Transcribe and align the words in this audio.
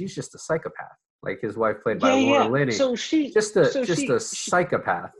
she's 0.00 0.14
just 0.14 0.34
a 0.34 0.38
psychopath, 0.38 0.96
like 1.22 1.42
his 1.42 1.58
wife 1.58 1.76
played 1.82 1.98
by 1.98 2.14
yeah, 2.14 2.30
Laura 2.30 2.44
yeah. 2.44 2.50
Linney. 2.50 2.72
So 2.72 2.96
she 2.96 3.30
just 3.30 3.54
a 3.56 3.66
so 3.66 3.84
just 3.84 4.00
she- 4.00 4.08
a 4.08 4.18
psychopath. 4.18 5.12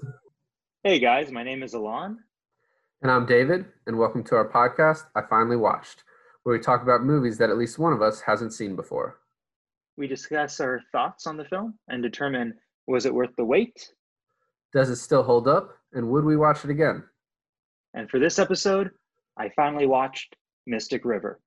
Hey 0.83 0.99
guys, 0.99 1.31
my 1.31 1.43
name 1.43 1.63
is 1.63 1.75
Alon. 1.75 2.19
And 3.03 3.11
I'm 3.11 3.27
David, 3.27 3.67
and 3.87 3.99
welcome 3.99 4.25
to 4.25 4.37
our 4.37 4.49
podcast. 4.49 5.03
I 5.15 5.21
finally 5.29 5.57
watched, 5.57 6.05
where 6.45 6.57
we 6.57 6.63
talk 6.63 6.83
about 6.83 7.05
movies 7.05 7.37
that 7.39 7.51
at 7.51 7.59
least 7.59 7.79
one 7.79 7.93
of 7.93 8.01
us 8.01 8.23
hasn't 8.23 8.55
seen 8.55 8.75
before. 8.75 9.19
We 9.99 10.07
discuss 10.07 10.61
our 10.61 10.81
thoughts 10.93 11.27
on 11.27 11.37
the 11.37 11.45
film 11.45 11.75
and 11.89 12.03
determine 12.03 12.55
was 12.87 13.05
it 13.05 13.13
worth 13.13 13.37
the 13.37 13.45
wait. 13.45 13.93
Does 14.73 14.89
it 14.89 14.97
still 14.97 15.23
hold 15.23 15.47
up, 15.47 15.77
and 15.93 16.09
would 16.09 16.25
we 16.25 16.39
watch 16.39 16.65
it 16.65 16.71
again? 16.71 17.05
And 17.93 18.09
for 18.09 18.19
this 18.19 18.39
episode, 18.39 18.93
I 19.37 19.51
finally 19.55 19.87
watched 19.87 20.37
Mystic 20.67 21.05
River. 21.05 21.39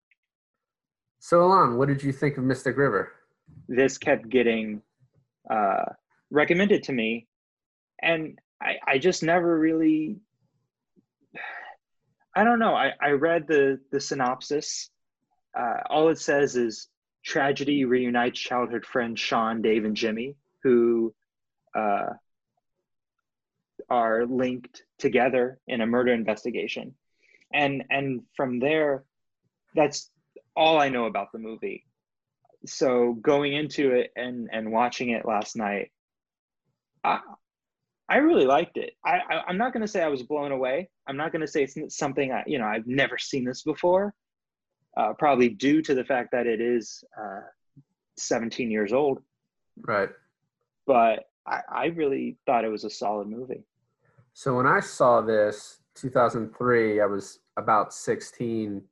So, 1.20 1.42
Alon, 1.42 1.78
what 1.78 1.88
did 1.88 2.04
you 2.04 2.12
think 2.12 2.38
of 2.38 2.44
Mystic 2.44 2.78
River? 2.78 3.14
This 3.68 3.98
kept 3.98 4.30
getting 4.30 4.82
uh, 5.50 5.86
recommended 6.30 6.84
to 6.84 6.94
me, 6.94 7.28
and 8.02 8.40
I, 8.62 8.76
I 8.86 8.98
just 8.98 9.24
never 9.24 9.58
really. 9.58 10.18
I 12.36 12.44
don't 12.44 12.60
know. 12.60 12.74
I, 12.74 12.94
I 13.02 13.12
read 13.12 13.48
the 13.48 13.80
the 13.92 14.00
synopsis. 14.00 14.90
Uh, 15.58 15.82
all 15.90 16.10
it 16.10 16.20
says 16.20 16.56
is 16.56 16.88
tragedy 17.24 17.86
reunites 17.86 18.40
childhood 18.40 18.86
friends 18.86 19.20
Sean, 19.20 19.62
Dave, 19.62 19.86
and 19.86 19.96
Jimmy, 19.96 20.36
who 20.64 21.14
uh, 21.76 22.10
are 23.90 24.26
linked 24.26 24.84
together 24.98 25.60
in 25.68 25.82
a 25.82 25.86
murder 25.86 26.14
investigation, 26.14 26.96
and 27.54 27.84
and 27.90 28.24
from 28.36 28.60
there, 28.60 29.04
that's 29.76 30.10
all 30.56 30.80
I 30.80 30.90
know 30.90 31.06
about 31.06 31.32
the 31.32 31.40
movie. 31.40 31.86
So 32.66 33.14
going 33.22 33.54
into 33.54 33.92
it 33.92 34.12
and 34.16 34.50
and 34.52 34.72
watching 34.72 35.10
it 35.10 35.26
last 35.26 35.56
night, 35.56 35.92
I 37.04 37.20
I 38.10 38.18
really 38.18 38.46
liked 38.46 38.78
it. 38.78 38.94
I, 39.06 39.20
I 39.30 39.44
I'm 39.48 39.58
not 39.58 39.74
gonna 39.74 39.88
say 39.88 40.02
I 40.02 40.08
was 40.08 40.24
blown 40.24 40.52
away. 40.52 40.90
I'm 41.08 41.18
not 41.18 41.32
gonna 41.32 41.48
say 41.48 41.64
it's 41.64 41.98
something 41.98 42.32
I 42.32 42.44
you 42.48 42.60
know 42.60 42.66
I've 42.66 42.88
never 42.88 43.18
seen 43.18 43.44
this 43.44 43.64
before. 43.64 44.14
Uh, 44.96 45.12
probably 45.18 45.50
due 45.50 45.82
to 45.82 45.96
the 45.96 46.06
fact 46.06 46.30
that 46.32 46.46
it 46.46 46.62
is 46.62 47.04
uh, 47.20 47.42
17 48.18 48.70
years 48.70 48.94
old, 48.94 49.24
Right. 49.82 50.10
but 50.86 51.32
I, 51.48 51.62
I 51.68 51.86
really 51.88 52.38
thought 52.46 52.64
it 52.64 52.70
was 52.70 52.84
a 52.84 52.92
solid 52.92 53.28
movie. 53.28 53.64
So, 54.34 54.56
when 54.56 54.68
I 54.68 54.80
saw 54.82 55.20
this, 55.22 55.80
2003, 55.96 57.02
I 57.02 57.06
was 57.08 57.40
about 57.58 57.92
16. 57.92 58.84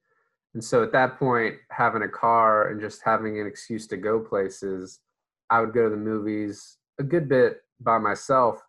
And 0.54 0.64
so 0.64 0.84
at 0.84 0.92
that 0.92 1.18
point, 1.18 1.56
having 1.70 2.02
a 2.02 2.10
car 2.10 2.70
and 2.70 2.82
just 2.82 3.02
having 3.04 3.40
an 3.40 3.48
excuse 3.48 3.88
to 3.88 3.98
go 3.98 4.20
places, 4.20 5.00
I 5.50 5.62
would 5.62 5.74
go 5.74 5.84
to 5.84 5.90
the 5.90 5.98
movies 5.98 6.78
a 7.00 7.04
good 7.04 7.30
bit 7.30 7.62
by 7.80 7.98
myself. 7.98 8.62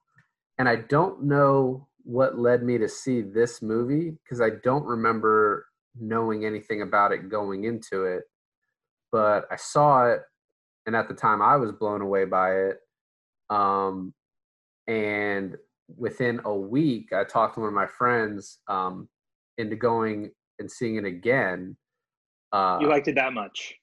And 0.58 0.68
I 0.68 0.76
don't 0.76 1.24
know 1.24 1.88
what 2.04 2.38
led 2.38 2.62
me 2.62 2.78
to 2.78 2.88
see 2.88 3.20
this 3.20 3.62
movie 3.62 4.10
because 4.22 4.40
I 4.40 4.50
don't 4.62 4.84
remember 4.84 5.66
knowing 5.98 6.44
anything 6.44 6.82
about 6.82 7.12
it 7.12 7.28
going 7.28 7.64
into 7.64 8.04
it. 8.04 8.24
But 9.10 9.46
I 9.50 9.56
saw 9.56 10.06
it, 10.06 10.22
and 10.86 10.96
at 10.96 11.08
the 11.08 11.14
time, 11.14 11.42
I 11.42 11.56
was 11.56 11.72
blown 11.72 12.00
away 12.00 12.24
by 12.24 12.54
it. 12.54 12.78
Um, 13.50 14.14
and 14.86 15.56
within 15.96 16.40
a 16.44 16.54
week, 16.54 17.12
I 17.12 17.24
talked 17.24 17.54
to 17.54 17.60
one 17.60 17.68
of 17.68 17.74
my 17.74 17.86
friends 17.86 18.58
um, 18.68 19.08
into 19.58 19.76
going 19.76 20.30
and 20.58 20.70
seeing 20.70 20.96
it 20.96 21.04
again. 21.04 21.76
Uh, 22.52 22.78
You 22.80 22.88
liked 22.88 23.08
it 23.08 23.14
that 23.16 23.32
much? 23.32 23.74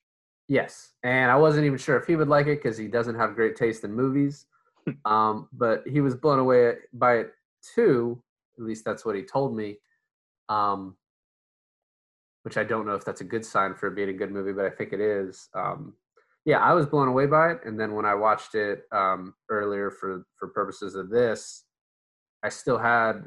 Yes, 0.47 0.93
and 1.03 1.29
I 1.29 1.35
wasn't 1.35 1.65
even 1.65 1.77
sure 1.77 1.97
if 1.97 2.07
he 2.07 2.15
would 2.15 2.27
like 2.27 2.47
it 2.47 2.61
because 2.61 2.77
he 2.77 2.87
doesn't 2.87 3.15
have 3.15 3.35
great 3.35 3.55
taste 3.55 3.83
in 3.83 3.93
movies. 3.93 4.45
um, 5.05 5.47
but 5.53 5.83
he 5.87 6.01
was 6.01 6.15
blown 6.15 6.39
away 6.39 6.73
by 6.93 7.17
it 7.17 7.31
too. 7.75 8.21
At 8.57 8.63
least 8.65 8.83
that's 8.83 9.05
what 9.05 9.15
he 9.15 9.23
told 9.23 9.55
me. 9.55 9.77
Um, 10.49 10.95
which 12.43 12.57
I 12.57 12.63
don't 12.63 12.87
know 12.87 12.95
if 12.95 13.05
that's 13.05 13.21
a 13.21 13.25
good 13.25 13.45
sign 13.45 13.75
for 13.75 13.87
it 13.87 13.95
being 13.95 14.09
a 14.09 14.13
good 14.13 14.31
movie, 14.31 14.53
but 14.53 14.65
I 14.65 14.69
think 14.69 14.93
it 14.93 15.01
is. 15.01 15.49
Um, 15.53 15.93
yeah, 16.45 16.59
I 16.59 16.73
was 16.73 16.85
blown 16.87 17.07
away 17.07 17.25
by 17.25 17.51
it, 17.51 17.59
and 17.65 17.79
then 17.79 17.93
when 17.93 18.05
I 18.05 18.15
watched 18.15 18.55
it 18.55 18.83
um, 18.91 19.35
earlier 19.49 19.91
for 19.91 20.25
for 20.35 20.47
purposes 20.47 20.95
of 20.95 21.09
this, 21.09 21.65
I 22.43 22.49
still 22.49 22.77
had 22.77 23.25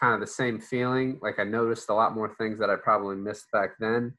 kind 0.00 0.14
of 0.14 0.20
the 0.20 0.26
same 0.26 0.60
feeling. 0.60 1.18
Like 1.22 1.38
I 1.38 1.44
noticed 1.44 1.88
a 1.90 1.94
lot 1.94 2.14
more 2.14 2.34
things 2.36 2.58
that 2.58 2.70
I 2.70 2.76
probably 2.76 3.16
missed 3.16 3.50
back 3.52 3.70
then 3.78 4.14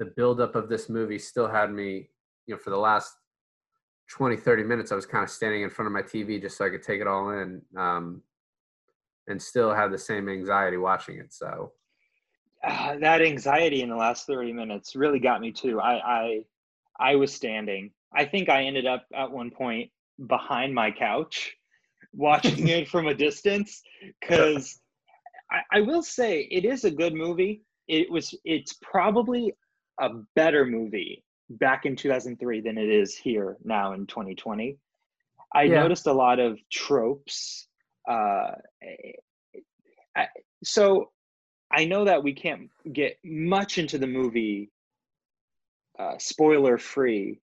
the 0.00 0.06
buildup 0.06 0.56
of 0.56 0.68
this 0.68 0.88
movie 0.88 1.18
still 1.18 1.46
had 1.46 1.70
me, 1.70 2.08
you 2.46 2.54
know, 2.54 2.58
for 2.58 2.70
the 2.70 2.76
last 2.76 3.12
20, 4.10 4.34
30 4.36 4.64
minutes, 4.64 4.90
I 4.90 4.96
was 4.96 5.06
kind 5.06 5.22
of 5.22 5.30
standing 5.30 5.62
in 5.62 5.70
front 5.70 5.86
of 5.86 5.92
my 5.92 6.02
TV 6.02 6.40
just 6.40 6.56
so 6.56 6.64
I 6.64 6.70
could 6.70 6.82
take 6.82 7.02
it 7.02 7.06
all 7.06 7.30
in 7.30 7.60
um, 7.76 8.22
and 9.28 9.40
still 9.40 9.72
had 9.72 9.92
the 9.92 9.98
same 9.98 10.28
anxiety 10.28 10.78
watching 10.78 11.18
it. 11.18 11.32
So, 11.34 11.72
uh, 12.66 12.96
that 12.98 13.20
anxiety 13.20 13.82
in 13.82 13.90
the 13.90 13.96
last 13.96 14.26
30 14.26 14.54
minutes 14.54 14.96
really 14.96 15.20
got 15.20 15.40
me 15.40 15.52
too. 15.52 15.80
I, 15.80 15.94
I 15.98 16.44
I 16.98 17.16
was 17.16 17.32
standing. 17.32 17.90
I 18.14 18.24
think 18.24 18.48
I 18.48 18.64
ended 18.64 18.86
up 18.86 19.06
at 19.14 19.30
one 19.30 19.50
point 19.50 19.90
behind 20.26 20.74
my 20.74 20.90
couch 20.90 21.54
watching 22.12 22.68
it 22.68 22.88
from 22.88 23.06
a 23.06 23.14
distance 23.14 23.82
because 24.20 24.80
I, 25.52 25.60
I 25.72 25.80
will 25.80 26.02
say 26.02 26.42
it 26.50 26.64
is 26.64 26.84
a 26.84 26.90
good 26.90 27.14
movie. 27.14 27.62
It 27.88 28.10
was 28.10 28.34
it's 28.44 28.74
probably 28.82 29.54
a 30.00 30.08
better 30.36 30.64
movie 30.64 31.24
back 31.50 31.84
in 31.86 31.96
2003 31.96 32.60
than 32.60 32.78
it 32.78 32.88
is 32.88 33.16
here 33.16 33.56
now 33.64 33.92
in 33.92 34.06
2020. 34.06 34.78
I 35.54 35.64
Yeah. 35.64 35.82
noticed 35.82 36.06
a 36.06 36.12
lot 36.12 36.38
of 36.38 36.58
tropes. 36.70 37.66
Uh, 38.08 38.52
I, 40.16 40.26
so 40.62 41.10
I 41.72 41.84
know 41.84 42.04
that 42.04 42.22
we 42.22 42.32
can't 42.32 42.70
get 42.92 43.18
much 43.24 43.78
into 43.78 43.98
the 43.98 44.06
movie 44.06 44.70
uh, 45.98 46.16
spoiler 46.18 46.78
free 46.78 47.40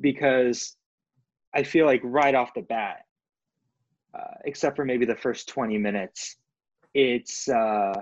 because 0.00 0.76
I 1.54 1.62
feel 1.64 1.86
like 1.86 2.00
right 2.04 2.34
off 2.34 2.54
the 2.54 2.62
bat, 2.62 3.04
uh, 4.14 4.34
except 4.44 4.76
for 4.76 4.84
maybe 4.84 5.04
the 5.04 5.16
first 5.16 5.48
20 5.48 5.78
minutes, 5.78 6.36
it's 6.94 7.48
uh, 7.48 7.94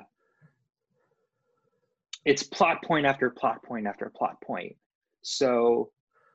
it's 2.24 2.42
plot 2.42 2.82
point 2.82 3.06
after 3.06 3.30
plot 3.30 3.62
point 3.62 3.86
after 3.86 4.10
plot 4.14 4.40
point. 4.42 4.76
So 5.22 5.90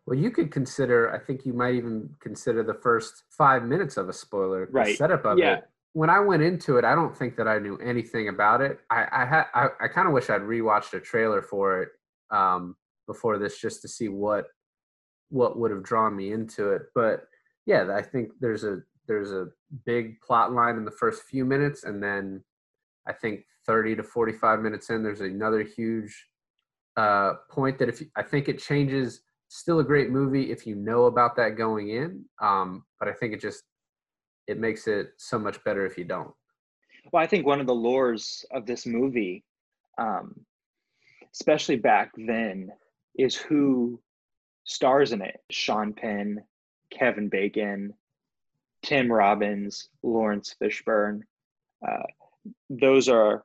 well, 0.05 0.17
you 0.17 0.29
could 0.29 0.51
consider, 0.51 1.11
I 1.11 1.17
think 1.17 1.45
you 1.45 1.53
might 1.53 1.73
even 1.73 2.16
consider 2.19 2.63
the 2.63 2.75
first 2.75 3.23
five 3.31 3.63
minutes 3.63 3.97
of 3.97 4.07
a 4.07 4.13
spoiler, 4.13 4.67
the 4.67 4.71
Right. 4.71 4.95
setup 4.95 5.25
of 5.25 5.39
Yeah. 5.39 5.55
it. 5.55 5.63
When 5.93 6.09
I 6.09 6.19
went 6.19 6.43
into 6.43 6.77
it, 6.77 6.85
I 6.85 6.93
don't 6.93 7.16
think 7.16 7.35
that 7.38 7.47
I 7.47 7.57
knew 7.57 7.77
anything 7.77 8.27
about 8.27 8.61
it. 8.61 8.81
I, 8.89 9.07
I 9.11 9.25
had, 9.25 9.45
I, 9.55 9.69
I 9.79 9.87
kind 9.87 10.07
of 10.07 10.13
wish 10.13 10.29
I'd 10.29 10.41
rewatched 10.41 10.93
a 10.93 10.99
trailer 10.99 11.41
for 11.41 11.81
it 11.81 11.89
um, 12.29 12.75
before 13.07 13.39
this 13.39 13.59
just 13.59 13.81
to 13.81 13.87
see 13.87 14.09
what, 14.09 14.47
what 15.29 15.57
would 15.57 15.72
have 15.72 15.83
drawn 15.83 16.16
me 16.16 16.33
into 16.33 16.72
it. 16.72 16.83
But 16.93 17.27
yeah, 17.66 17.91
I 17.95 18.03
think 18.03 18.31
there's 18.39 18.63
a, 18.63 18.83
there's 19.07 19.31
a 19.31 19.47
big 19.85 20.19
plot 20.21 20.51
line 20.53 20.77
in 20.77 20.85
the 20.85 20.91
first 20.91 21.23
few 21.23 21.45
minutes, 21.45 21.83
and 21.83 22.01
then 22.01 22.43
I 23.07 23.13
think 23.13 23.45
30 23.65 23.97
to 23.97 24.03
45 24.03 24.59
minutes 24.59 24.89
in, 24.89 25.03
there's 25.03 25.21
another 25.21 25.63
huge 25.63 26.27
uh, 26.97 27.33
point 27.49 27.77
that 27.79 27.89
if 27.89 28.01
you, 28.01 28.07
I 28.15 28.23
think 28.23 28.47
it 28.47 28.59
changes. 28.59 29.21
Still 29.47 29.79
a 29.79 29.83
great 29.83 30.09
movie 30.09 30.51
if 30.51 30.65
you 30.65 30.75
know 30.75 31.05
about 31.05 31.35
that 31.35 31.55
going 31.55 31.89
in, 31.89 32.25
um, 32.41 32.83
but 32.99 33.07
I 33.07 33.13
think 33.13 33.33
it 33.33 33.39
just 33.39 33.63
it 34.47 34.59
makes 34.59 34.87
it 34.87 35.09
so 35.17 35.37
much 35.37 35.63
better 35.63 35.85
if 35.85 35.97
you 35.97 36.03
don't. 36.03 36.31
Well, 37.11 37.23
I 37.23 37.27
think 37.27 37.45
one 37.45 37.61
of 37.61 37.67
the 37.67 37.73
lures 37.73 38.43
of 38.51 38.65
this 38.65 38.85
movie, 38.85 39.43
um, 39.97 40.35
especially 41.33 41.75
back 41.75 42.11
then, 42.17 42.71
is 43.17 43.35
who 43.35 43.99
stars 44.63 45.11
in 45.11 45.21
it. 45.21 45.41
Sean 45.51 45.93
Penn, 45.93 46.43
Kevin 46.91 47.29
Bacon, 47.29 47.93
Tim 48.85 49.11
Robbins, 49.11 49.90
Laurence 50.03 50.55
Fishburne. 50.61 51.22
Uh, 51.85 52.03
those 52.70 53.09
are 53.09 53.43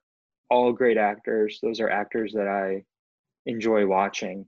all 0.50 0.70
great 0.72 0.98
actors. 0.98 1.58
Those 1.62 1.80
are 1.80 1.88
actors 1.88 2.34
that 2.34 2.46
I 2.46 2.84
enjoy 3.46 3.86
watching. 3.86 4.46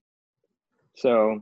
So, 0.97 1.41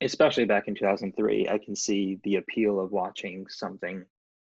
especially 0.00 0.46
back 0.46 0.68
in 0.68 0.74
2003, 0.74 1.48
I 1.50 1.58
can 1.58 1.76
see 1.76 2.18
the 2.24 2.36
appeal 2.36 2.80
of 2.80 2.92
watching 2.92 3.46
something 3.48 4.06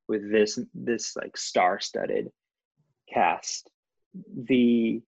with 0.09 0.33
this 0.33 0.59
this 0.75 1.15
like 1.17 1.37
star-studded 1.37 2.31
cast. 3.13 3.71
The 4.45 5.03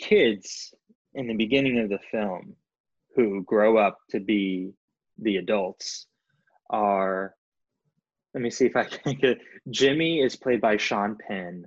kids 0.00 0.72
in 1.12 1.26
the 1.26 1.34
beginning 1.34 1.78
of 1.78 1.90
the 1.90 2.00
film 2.10 2.56
who 3.14 3.44
grow 3.44 3.76
up 3.76 3.98
to 4.12 4.18
be 4.18 4.72
the 5.18 5.36
adults 5.36 6.06
are 6.70 7.34
let 8.34 8.42
me 8.42 8.50
see 8.50 8.66
if 8.66 8.76
I 8.76 8.84
can 8.84 9.14
get 9.14 9.38
Jimmy 9.70 10.20
is 10.20 10.36
played 10.36 10.60
by 10.60 10.76
Sean 10.76 11.16
Penn. 11.16 11.66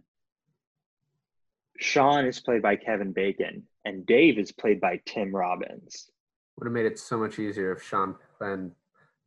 Sean 1.77 2.25
is 2.25 2.39
played 2.39 2.61
by 2.61 2.75
Kevin 2.75 3.11
Bacon, 3.11 3.63
and 3.83 4.05
Dave 4.05 4.39
is 4.39 4.51
played 4.51 4.79
by 4.79 5.01
Tim 5.05 5.35
Robbins. 5.35 6.09
Would 6.57 6.67
have 6.67 6.73
made 6.73 6.85
it 6.85 6.99
so 6.99 7.17
much 7.17 7.37
easier 7.37 7.73
if 7.73 7.83
Sean 7.83 8.15
Penn 8.39 8.71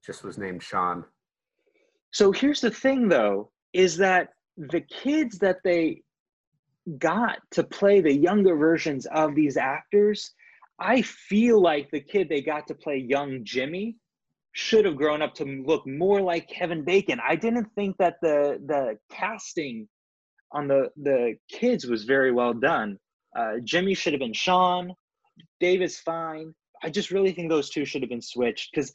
just 0.05 0.25
was 0.25 0.39
named 0.39 0.63
Sean. 0.63 1.05
So 2.11 2.33
here's 2.33 2.63
the 2.63 2.71
thing, 2.71 3.09
though, 3.09 3.51
is 3.75 3.99
that 3.99 4.31
the 4.57 4.81
kids 4.81 5.39
that 5.41 5.59
they 5.63 6.03
got 6.97 7.39
to 7.51 7.63
play 7.63 8.01
the 8.01 8.15
younger 8.15 8.57
versions 8.57 9.07
of 9.07 9.35
these 9.35 9.59
actors, 9.59 10.33
I 10.79 11.03
feel 11.03 11.61
like 11.61 11.91
the 11.91 12.01
kid 12.01 12.31
they 12.31 12.41
got 12.41 12.67
to 12.69 12.75
play 12.75 12.97
young 12.97 13.45
Jimmy 13.45 13.97
should 14.53 14.85
have 14.85 14.97
grown 14.97 15.23
up 15.23 15.35
to 15.35 15.45
look 15.45 15.87
more 15.87 16.21
like 16.21 16.49
Kevin 16.49 16.85
Bacon. 16.85 17.21
I 17.27 17.37
didn't 17.37 17.69
think 17.75 17.97
that 17.99 18.17
the 18.23 18.61
the 18.67 18.99
casting 19.11 19.89
on 20.53 20.69
the 20.69 20.89
the 20.97 21.37
kids 21.51 21.87
was 21.87 22.05
very 22.05 22.33
well 22.33 22.55
done. 22.55 22.99
Uh, 23.37 23.55
Jimmy 23.65 23.95
should 23.95 24.13
have 24.13 24.21
been 24.21 24.33
Sean. 24.33 24.93
Dave 25.61 25.83
is 25.83 25.99
fine. 25.99 26.55
I 26.83 26.91
just 26.91 27.11
really 27.11 27.33
think 27.33 27.49
those 27.49 27.71
two 27.71 27.85
should 27.85 28.03
have 28.03 28.11
been 28.11 28.23
switched 28.23 28.71
because 28.73 28.93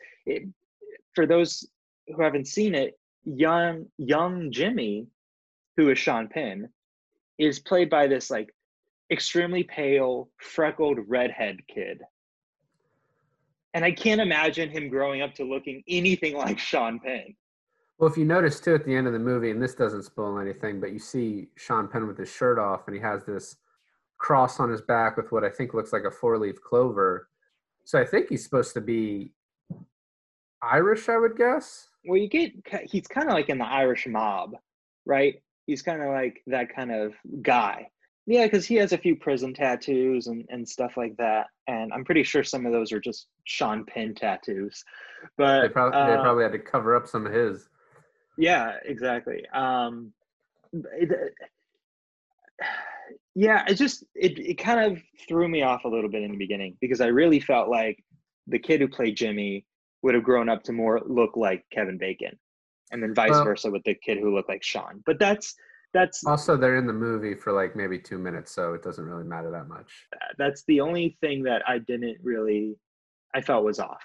for 1.14 1.26
those 1.26 1.68
who 2.08 2.22
haven't 2.22 2.48
seen 2.48 2.76
it, 2.76 2.98
young 3.26 3.86
young 3.98 4.52
Jimmy, 4.52 5.08
who 5.78 5.90
is 5.90 6.00
Sean 6.00 6.28
Penn, 6.28 6.70
is 7.38 7.60
played 7.60 7.90
by 7.90 8.08
this 8.08 8.30
like 8.30 8.50
extremely 9.12 9.64
pale, 9.64 10.30
freckled 10.38 11.00
redhead 11.08 11.58
kid. 11.74 12.02
And 13.74 13.84
I 13.84 13.92
can't 13.92 14.22
imagine 14.22 14.70
him 14.70 14.90
growing 14.90 15.22
up 15.22 15.34
to 15.36 15.44
looking 15.44 15.84
anything 15.88 16.36
like 16.38 16.60
Sean 16.60 17.00
Penn. 17.00 17.36
Well, 17.98 18.10
if 18.10 18.18
you 18.18 18.26
notice 18.26 18.60
too 18.60 18.76
at 18.76 18.86
the 18.86 18.96
end 18.96 19.08
of 19.08 19.14
the 19.14 19.20
movie, 19.20 19.52
and 19.52 19.62
this 19.62 19.76
doesn't 19.76 20.04
spoil 20.04 20.40
anything, 20.40 20.80
but 20.80 20.92
you 20.92 21.00
see 21.00 21.48
Sean 21.56 21.88
Penn 21.88 22.08
with 22.08 22.18
his 22.18 22.32
shirt 22.32 22.60
off 22.60 22.88
and 22.88 22.96
he 22.96 23.02
has 23.02 23.24
this 23.24 23.58
cross 24.18 24.60
on 24.60 24.70
his 24.70 24.82
back 24.82 25.18
with 25.18 25.32
what 25.32 25.44
I 25.44 25.50
think 25.50 25.74
looks 25.74 25.94
like 25.94 26.04
a 26.04 26.12
four 26.12 26.38
leaf 26.38 26.62
clover. 26.62 27.30
So 27.86 28.00
I 28.00 28.06
think 28.06 28.30
he's 28.30 28.44
supposed 28.44 28.74
to 28.74 28.82
be 28.82 29.34
Irish, 30.62 31.10
I 31.10 31.18
would 31.18 31.36
guess. 31.36 31.90
Well, 32.06 32.18
you 32.18 32.30
get 32.30 32.52
he's 32.90 33.08
kind 33.08 33.28
of 33.28 33.34
like 33.34 33.50
in 33.50 33.58
the 33.58 33.66
Irish 33.66 34.08
mob, 34.08 34.56
right? 35.06 35.36
He's 35.68 35.82
kind 35.82 36.02
of 36.02 36.10
like 36.10 36.42
that 36.48 36.74
kind 36.74 36.92
of 36.92 37.14
guy. 37.42 37.90
Yeah, 38.26 38.46
because 38.46 38.66
he 38.66 38.76
has 38.76 38.94
a 38.94 38.98
few 38.98 39.18
prison 39.18 39.54
tattoos 39.54 40.28
and, 40.28 40.46
and 40.50 40.68
stuff 40.68 40.96
like 40.96 41.18
that, 41.18 41.48
and 41.68 41.92
I'm 41.92 42.06
pretty 42.06 42.24
sure 42.24 42.44
some 42.44 42.66
of 42.66 42.72
those 42.72 42.94
are 42.94 43.00
just 43.00 43.28
Sean 43.44 43.86
Penn 43.86 44.16
tattoos. 44.16 44.84
But 45.38 45.62
they 45.62 45.70
probably, 45.70 46.00
uh, 46.00 46.08
they 46.08 46.22
probably 46.22 46.44
had 46.44 46.54
to 46.54 46.60
cover 46.60 46.96
up 46.96 47.08
some 47.08 47.26
of 47.26 47.34
his. 47.34 47.68
Yeah, 48.38 48.78
exactly. 48.86 49.44
Um, 49.54 50.14
it, 50.72 51.34
yeah, 53.36 53.66
it 53.68 53.76
just 53.76 54.06
it 54.16 54.40
it 54.40 54.58
kind 54.58 54.80
of 54.80 55.02
threw 55.28 55.48
me 55.50 55.64
off 55.64 55.84
a 55.84 55.90
little 55.90 56.10
bit 56.10 56.24
in 56.24 56.32
the 56.32 56.38
beginning 56.38 56.78
because 56.80 57.02
I 57.02 57.08
really 57.08 57.42
felt 57.42 57.70
like 57.70 58.02
the 58.48 58.60
kid 58.60 58.80
who 58.80 58.88
played 58.88 59.18
Jimmy 59.18 59.66
would 60.02 60.16
have 60.16 60.24
grown 60.24 60.50
up 60.50 60.64
to 60.64 60.72
more 60.72 61.02
look 61.06 61.36
like 61.36 61.66
Kevin 61.72 61.98
Bacon, 61.98 62.40
and 62.92 63.04
then 63.04 63.14
vice 63.14 63.32
well, 63.32 63.44
versa 63.44 63.70
with 63.70 63.84
the 63.84 63.96
kid 63.96 64.18
who 64.18 64.34
looked 64.34 64.50
like 64.50 64.64
Sean. 64.64 65.04
But 65.06 65.20
that's 65.20 65.56
that's 65.94 66.26
also 66.26 66.58
they're 66.58 66.78
in 66.78 66.88
the 66.88 66.94
movie 66.94 67.36
for 67.36 67.54
like 67.54 67.76
maybe 67.76 68.00
two 68.00 68.18
minutes, 68.18 68.52
so 68.52 68.74
it 68.74 68.84
doesn't 68.84 69.06
really 69.06 69.24
matter 69.24 69.52
that 69.52 69.68
much. 69.68 70.08
That's 70.38 70.64
the 70.68 70.82
only 70.82 71.18
thing 71.22 71.44
that 71.44 71.62
I 71.68 71.80
didn't 71.80 72.18
really 72.24 72.76
I 73.36 73.42
felt 73.42 73.64
was 73.64 73.80
off. 73.80 74.04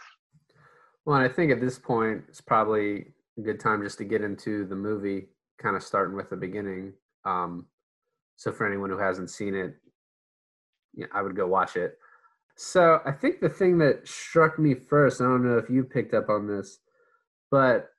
Well, 1.05 1.17
and 1.17 1.25
I 1.25 1.33
think 1.33 1.51
at 1.51 1.61
this 1.61 1.79
point 1.79 2.25
it's 2.29 2.41
probably 2.41 3.07
a 3.39 3.41
good 3.43 3.61
time 3.61 3.83
just 3.83 3.99
to 3.99 4.05
get 4.05 4.23
into 4.23 4.67
the 4.67 4.77
movie, 4.77 5.29
kind 5.61 5.77
of 5.77 5.83
starting 5.83 6.17
with 6.17 6.31
the 6.31 6.37
beginning. 6.37 6.93
Um, 7.25 7.67
so 8.37 8.53
for 8.53 8.67
anyone 8.67 8.91
who 8.91 8.99
hasn't 8.99 9.31
seen 9.31 9.55
it, 9.55 9.77
yeah, 10.95 11.07
I 11.13 11.23
would 11.23 11.37
go 11.37 11.47
watch 11.47 11.77
it. 11.77 11.99
So 12.57 13.01
I 13.07 13.13
think 13.13 13.41
the 13.41 13.49
thing 13.49 13.79
that 13.79 14.07
struck 14.07 14.59
me 14.59 14.75
first, 14.75 15.21
I 15.21 15.25
don't 15.25 15.45
know 15.45 15.59
if 15.59 15.71
you 15.71 15.85
picked 15.85 16.13
up 16.13 16.29
on 16.29 16.47
this, 16.47 16.79
but 17.51 17.91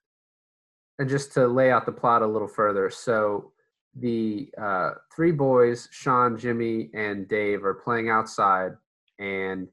and 1.00 1.10
just 1.10 1.32
to 1.34 1.48
lay 1.48 1.72
out 1.72 1.86
the 1.86 1.92
plot 1.94 2.22
a 2.22 2.28
little 2.28 2.48
further. 2.48 2.90
So 2.90 3.54
the 3.96 4.50
uh, 4.62 4.92
three 5.16 5.32
boys, 5.32 5.88
Sean, 5.92 6.38
Jimmy, 6.38 6.90
and 6.94 7.28
Dave, 7.28 7.64
are 7.64 7.74
playing 7.74 8.10
outside, 8.10 8.72
and 9.20 9.68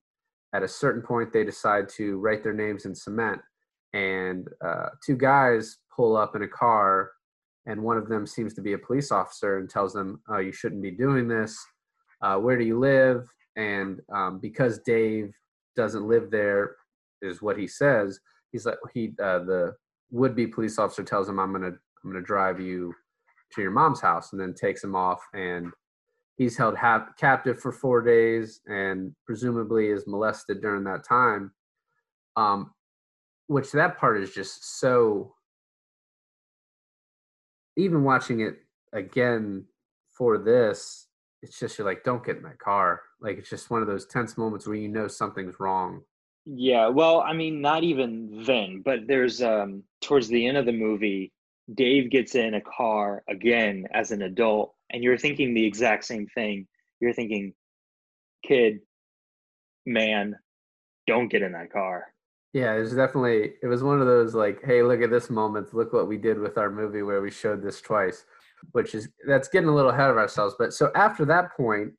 at 0.55 0.63
a 0.63 0.69
certain 0.69 1.03
point, 1.03 1.33
they 1.33 1.45
decide 1.45 1.89
to 1.91 2.19
write 2.19 2.43
their 2.43 2.55
names 2.55 2.87
in 2.87 2.95
cement. 2.95 3.41
And 3.93 4.49
uh, 4.65 4.89
two 5.05 5.17
guys 5.17 5.79
pull 5.95 6.17
up 6.17 6.35
in 6.35 6.43
a 6.43 6.49
car, 6.49 7.11
and 7.67 7.83
one 7.83 7.97
of 7.99 8.09
them 8.09 8.27
seems 8.27 8.55
to 8.55 8.63
be 8.63 8.73
a 8.73 8.79
police 8.79 9.11
officer 9.11 9.59
and 9.59 9.69
tells 9.69 9.93
them, 9.93 10.21
"Oh, 10.29 10.39
you 10.39 10.53
shouldn't 10.53 10.83
be 10.83 10.91
doing 10.91 11.29
this. 11.29 11.59
Uh, 12.23 12.37
where 12.37 12.59
do 12.59 12.65
you 12.65 12.79
live?" 12.79 13.29
and 13.57 14.01
um, 14.13 14.39
because 14.39 14.79
Dave 14.81 15.33
doesn't 15.75 16.07
live 16.07 16.31
there, 16.31 16.77
is 17.23 17.43
what 17.43 17.59
he 17.59 17.67
says. 17.67 18.21
He's 18.53 18.67
like 18.67 18.77
he 18.93 19.13
uh, 19.23 19.41
the 19.41 19.75
would-be 20.11 20.47
police 20.47 20.79
officer 20.79 21.03
tells 21.03 21.29
him, 21.29 21.39
"I'm 21.41 21.53
gonna 21.53 21.69
I'm 21.69 22.11
gonna 22.11 22.23
drive 22.23 22.61
you 22.61 22.95
to 23.57 23.63
your 23.63 23.71
mom's 23.73 24.01
house," 24.01 24.33
and 24.33 24.41
then 24.41 24.55
takes 24.55 24.83
him 24.83 24.95
off. 24.95 25.21
And 25.35 25.73
he's 26.37 26.57
held 26.57 26.77
captive 27.19 27.61
for 27.61 27.73
four 27.73 28.03
days, 28.03 28.61
and 28.67 29.15
presumably 29.27 29.89
is 29.89 30.07
molested 30.07 30.61
during 30.61 30.85
that 30.85 31.05
time. 31.05 31.53
Um, 32.37 32.73
which 33.49 33.73
that 33.73 33.99
part 33.99 34.21
is 34.21 34.33
just 34.33 34.79
so. 34.81 35.35
Even 37.77 38.05
watching 38.05 38.41
it 38.41 38.57
again 38.93 39.67
for 40.11 40.39
this, 40.39 41.09
it's 41.43 41.59
just 41.59 41.79
you're 41.79 41.87
like, 41.87 42.05
don't 42.05 42.25
get 42.25 42.39
in 42.39 42.43
that 42.43 42.59
car. 42.59 43.03
Like 43.21 43.39
it's 43.39 43.51
just 43.51 43.71
one 43.71 43.83
of 43.83 43.89
those 43.89 44.07
tense 44.07 44.39
moments 44.39 44.67
where 44.67 44.77
you 44.77 44.89
know 44.89 45.09
something's 45.09 45.61
wrong. 45.61 46.03
Yeah, 46.47 46.89
well, 46.89 47.21
I 47.21 47.33
mean, 47.33 47.61
not 47.61 47.83
even 47.83 48.45
then, 48.45 48.83
but 48.85 49.07
there's 49.07 49.43
um 49.43 49.83
towards 50.01 50.29
the 50.29 50.47
end 50.47 50.57
of 50.57 50.67
the 50.67 50.73
movie, 50.73 51.33
Dave 51.75 52.11
gets 52.11 52.35
in 52.35 52.55
a 52.55 52.61
car 52.61 53.23
again 53.29 53.87
as 53.93 54.13
an 54.13 54.23
adult, 54.23 54.75
and 54.91 55.03
you're 55.03 55.19
thinking 55.19 55.55
the 55.55 55.67
exact 55.67 56.05
same 56.05 56.27
thing. 56.29 56.67
You're 57.01 57.13
thinking, 57.13 57.53
kid, 58.45 58.81
man, 59.85 60.37
don't 61.07 61.29
get 61.29 61.43
in 61.43 61.53
that 61.53 61.73
car. 61.73 62.07
Yeah, 62.53 62.75
it 62.75 62.81
was 62.81 62.95
definitely 62.95 63.55
it 63.63 63.67
was 63.67 63.83
one 63.83 64.01
of 64.01 64.07
those 64.07 64.35
like, 64.35 64.61
hey, 64.65 64.83
look 64.83 65.03
at 65.03 65.11
this 65.11 65.29
moment. 65.29 65.75
Look 65.75 65.93
what 65.93 66.09
we 66.09 66.17
did 66.17 66.39
with 66.39 66.57
our 66.57 66.71
movie 66.71 67.03
where 67.03 67.21
we 67.21 67.31
showed 67.31 67.63
this 67.63 67.81
twice, 67.81 68.25
which 68.73 68.95
is 68.95 69.09
that's 69.27 69.49
getting 69.49 69.69
a 69.69 69.75
little 69.75 69.91
ahead 69.91 70.11
of 70.11 70.17
ourselves. 70.17 70.55
But 70.59 70.73
so 70.73 70.91
after 70.95 71.25
that 71.27 71.55
point, 71.57 71.93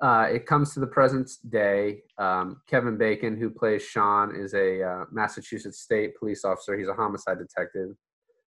uh, 0.00 0.28
it 0.30 0.46
comes 0.46 0.72
to 0.74 0.80
the 0.80 0.86
present 0.86 1.30
day. 1.50 2.02
Um, 2.18 2.62
Kevin 2.68 2.96
Bacon, 2.96 3.36
who 3.36 3.50
plays 3.50 3.82
Sean, 3.82 4.34
is 4.34 4.54
a 4.54 4.82
uh, 4.82 5.04
Massachusetts 5.10 5.80
State 5.80 6.16
police 6.18 6.44
officer. 6.44 6.78
He's 6.78 6.88
a 6.88 6.94
homicide 6.94 7.38
detective. 7.38 7.96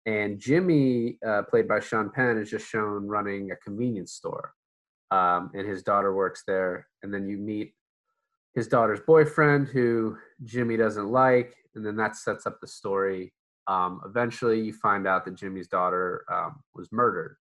And 0.06 0.38
Jimmy, 0.38 1.18
uh, 1.26 1.42
played 1.42 1.68
by 1.68 1.80
Sean 1.80 2.10
Penn, 2.10 2.38
is 2.38 2.50
just 2.50 2.68
shown 2.68 3.06
running 3.06 3.50
a 3.50 3.56
convenience 3.56 4.12
store. 4.12 4.54
Um, 5.10 5.50
and 5.54 5.68
his 5.68 5.82
daughter 5.82 6.14
works 6.14 6.42
there. 6.46 6.86
And 7.02 7.12
then 7.12 7.28
you 7.28 7.36
meet 7.36 7.74
his 8.54 8.68
daughter's 8.68 9.00
boyfriend, 9.00 9.68
who 9.68 10.16
Jimmy 10.44 10.76
doesn't 10.76 11.08
like. 11.08 11.54
And 11.74 11.84
then 11.84 11.96
that 11.96 12.16
sets 12.16 12.46
up 12.46 12.60
the 12.60 12.66
story. 12.66 13.32
Um, 13.66 14.00
eventually, 14.04 14.60
you 14.60 14.72
find 14.72 15.06
out 15.06 15.24
that 15.24 15.36
Jimmy's 15.36 15.68
daughter 15.68 16.24
um, 16.32 16.62
was 16.74 16.90
murdered. 16.90 17.36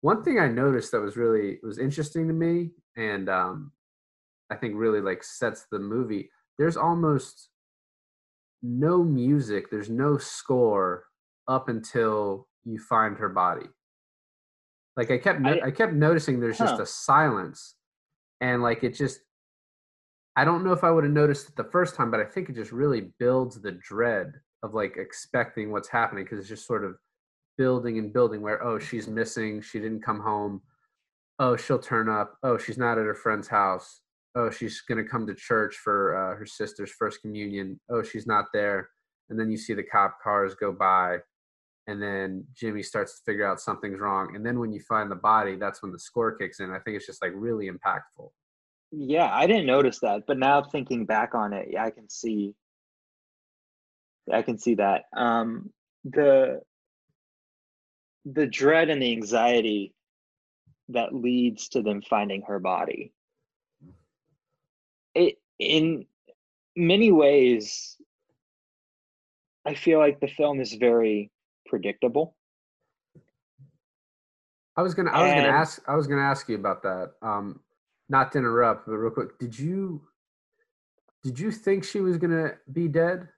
One 0.00 0.22
thing 0.22 0.38
I 0.38 0.48
noticed 0.48 0.92
that 0.92 1.00
was 1.00 1.16
really 1.16 1.58
was 1.62 1.78
interesting 1.78 2.28
to 2.28 2.32
me 2.32 2.70
and 2.96 3.28
um, 3.28 3.72
I 4.50 4.54
think 4.54 4.74
really 4.76 5.00
like 5.00 5.24
sets 5.24 5.66
the 5.70 5.78
movie. 5.78 6.30
There's 6.56 6.76
almost 6.76 7.48
no 8.62 9.02
music. 9.02 9.70
There's 9.70 9.90
no 9.90 10.16
score 10.16 11.04
up 11.48 11.68
until 11.68 12.46
you 12.64 12.78
find 12.78 13.16
her 13.16 13.28
body. 13.28 13.66
Like 14.96 15.10
I 15.10 15.18
kept, 15.18 15.40
no- 15.40 15.52
I, 15.52 15.66
I, 15.66 15.70
kept 15.70 15.92
noticing 15.92 16.40
there's 16.40 16.58
huh. 16.58 16.66
just 16.66 16.80
a 16.80 16.86
silence, 16.86 17.74
and 18.40 18.62
like 18.62 18.84
it 18.84 18.94
just. 18.94 19.20
I 20.36 20.44
don't 20.44 20.62
know 20.62 20.72
if 20.72 20.84
I 20.84 20.90
would 20.92 21.02
have 21.02 21.12
noticed 21.12 21.48
it 21.48 21.56
the 21.56 21.64
first 21.64 21.96
time, 21.96 22.12
but 22.12 22.20
I 22.20 22.24
think 22.24 22.48
it 22.48 22.54
just 22.54 22.70
really 22.70 23.10
builds 23.18 23.60
the 23.60 23.72
dread 23.72 24.34
of 24.62 24.72
like 24.72 24.96
expecting 24.96 25.72
what's 25.72 25.88
happening 25.88 26.22
because 26.22 26.38
it's 26.38 26.48
just 26.48 26.64
sort 26.64 26.84
of 26.84 26.94
building 27.56 27.98
and 27.98 28.12
building. 28.12 28.40
Where 28.40 28.62
oh, 28.62 28.78
she's 28.78 29.08
missing, 29.08 29.60
she 29.60 29.80
didn't 29.80 30.02
come 30.02 30.20
home 30.20 30.62
oh 31.38 31.56
she'll 31.56 31.78
turn 31.78 32.08
up 32.08 32.36
oh 32.42 32.58
she's 32.58 32.78
not 32.78 32.98
at 32.98 33.04
her 33.04 33.14
friend's 33.14 33.48
house 33.48 34.00
oh 34.34 34.50
she's 34.50 34.80
going 34.82 35.02
to 35.02 35.08
come 35.08 35.26
to 35.26 35.34
church 35.34 35.76
for 35.76 36.16
uh, 36.16 36.36
her 36.36 36.46
sister's 36.46 36.90
first 36.90 37.20
communion 37.22 37.78
oh 37.90 38.02
she's 38.02 38.26
not 38.26 38.46
there 38.52 38.88
and 39.30 39.38
then 39.38 39.50
you 39.50 39.56
see 39.56 39.74
the 39.74 39.82
cop 39.82 40.18
cars 40.22 40.54
go 40.54 40.72
by 40.72 41.18
and 41.88 42.00
then 42.00 42.44
jimmy 42.54 42.82
starts 42.82 43.18
to 43.18 43.24
figure 43.24 43.46
out 43.46 43.60
something's 43.60 43.98
wrong 43.98 44.36
and 44.36 44.46
then 44.46 44.60
when 44.60 44.70
you 44.72 44.80
find 44.80 45.10
the 45.10 45.16
body 45.16 45.56
that's 45.56 45.82
when 45.82 45.90
the 45.90 45.98
score 45.98 46.36
kicks 46.36 46.60
in. 46.60 46.70
I 46.70 46.78
think 46.78 46.96
it's 46.96 47.06
just 47.06 47.22
like 47.22 47.32
really 47.34 47.68
impactful. 47.68 48.30
Yeah 48.92 49.30
i 49.32 49.46
didn't 49.46 49.66
notice 49.66 49.98
that 50.00 50.22
but 50.26 50.38
now 50.38 50.62
thinking 50.62 51.04
back 51.04 51.34
on 51.34 51.52
it 51.52 51.68
yeah, 51.72 51.84
i 51.84 51.90
can 51.90 52.08
see 52.08 52.54
i 54.32 54.42
can 54.42 54.58
see 54.58 54.76
that. 54.76 55.04
Um 55.16 55.70
the 56.04 56.60
the 58.24 58.46
dread 58.46 58.90
and 58.90 59.02
the 59.02 59.12
anxiety 59.12 59.94
that 60.90 61.14
leads 61.14 61.68
to 61.68 61.82
them 61.82 62.02
finding 62.02 62.42
her 62.42 62.58
body. 62.58 63.12
It 65.14 65.36
in 65.58 66.06
many 66.76 67.10
ways, 67.10 67.96
I 69.66 69.74
feel 69.74 69.98
like 69.98 70.20
the 70.20 70.28
film 70.28 70.60
is 70.60 70.74
very 70.74 71.30
predictable. 71.68 72.34
I 74.76 74.82
was 74.82 74.94
gonna 74.94 75.10
I 75.10 75.22
was 75.22 75.32
gonna 75.32 75.48
ask 75.48 75.82
I 75.88 75.96
was 75.96 76.06
gonna 76.06 76.22
ask 76.22 76.48
you 76.48 76.54
about 76.54 76.82
that. 76.82 77.12
Um 77.22 77.60
not 78.08 78.32
to 78.32 78.38
interrupt, 78.38 78.86
but 78.86 78.94
real 78.94 79.10
quick, 79.10 79.38
did 79.38 79.58
you 79.58 80.02
did 81.22 81.38
you 81.38 81.50
think 81.50 81.84
she 81.84 82.00
was 82.00 82.16
gonna 82.16 82.52
be 82.72 82.88
dead? 82.88 83.28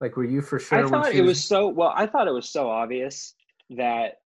Like 0.00 0.16
were 0.16 0.24
you 0.24 0.42
for 0.42 0.58
sure 0.58 0.84
I 0.84 0.88
thought 0.88 1.14
it 1.14 1.22
was 1.22 1.42
so 1.42 1.68
well. 1.68 1.92
I 1.94 2.06
thought 2.06 2.28
it 2.28 2.32
was 2.32 2.48
so 2.48 2.68
obvious 2.68 3.34
that 3.70 4.20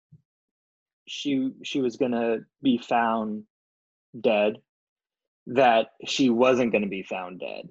she 1.07 1.51
she 1.63 1.81
was 1.81 1.97
gonna 1.97 2.39
be 2.61 2.77
found 2.77 3.43
dead. 4.19 4.57
That 5.47 5.87
she 6.05 6.29
wasn't 6.29 6.71
gonna 6.71 6.87
be 6.87 7.03
found 7.03 7.39
dead. 7.39 7.69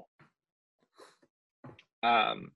Um, 2.02 2.50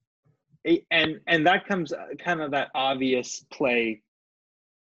and 0.91 1.21
and 1.27 1.47
that 1.47 1.67
comes 1.67 1.93
uh, 1.93 2.07
kind 2.23 2.41
of 2.41 2.51
that 2.53 2.69
obvious 2.75 3.45
play. 3.53 4.03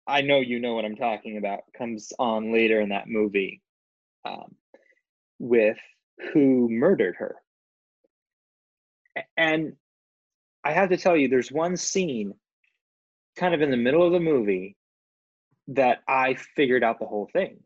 I 0.08 0.22
know 0.22 0.40
you 0.40 0.60
know 0.60 0.74
what 0.74 0.86
I'm 0.86 0.96
talking 0.96 1.38
about. 1.38 1.62
Comes 1.78 2.12
on 2.20 2.54
later 2.54 2.82
in 2.82 2.90
that 2.90 3.08
movie, 3.08 3.62
um, 4.26 4.56
with 5.40 5.78
who 6.34 6.68
murdered 6.70 7.16
her. 7.18 7.36
And 9.38 9.74
I 10.64 10.74
have 10.74 10.90
to 10.90 10.98
tell 10.98 11.16
you, 11.16 11.28
there's 11.28 11.52
one 11.52 11.78
scene 11.78 12.34
kind 13.38 13.54
of 13.54 13.62
in 13.62 13.72
the 13.72 13.78
middle 13.78 14.06
of 14.06 14.14
the 14.14 14.20
movie 14.20 14.76
that 15.68 16.00
I 16.08 16.36
figured 16.56 16.84
out 16.84 17.00
the 17.00 17.06
whole 17.06 17.30
thing. 17.32 17.60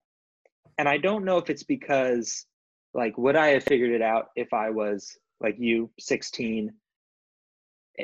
And 0.77 0.87
I 0.87 0.97
don't 0.97 1.25
know 1.25 1.37
if 1.37 1.49
it's 1.49 1.63
because, 1.63 2.45
like, 2.93 3.17
would 3.17 3.35
I 3.35 3.49
have 3.49 3.63
figured 3.63 3.91
it 3.91 4.01
out 4.01 4.27
if 4.35 4.53
I 4.53 4.69
was 4.69 5.17
like 5.39 5.55
you, 5.57 5.89
16, 5.99 6.69
eh, 6.69 6.71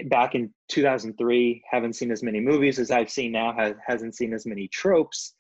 back 0.05 0.35
in 0.35 0.53
2003, 0.69 1.63
haven't 1.69 1.93
seen 1.93 2.11
as 2.11 2.23
many 2.23 2.39
movies 2.39 2.79
as 2.79 2.91
I've 2.91 3.09
seen 3.09 3.31
now, 3.31 3.53
has, 3.53 3.75
hasn't 3.85 4.15
seen 4.15 4.33
as 4.33 4.45
many 4.45 4.67
tropes, 4.67 5.35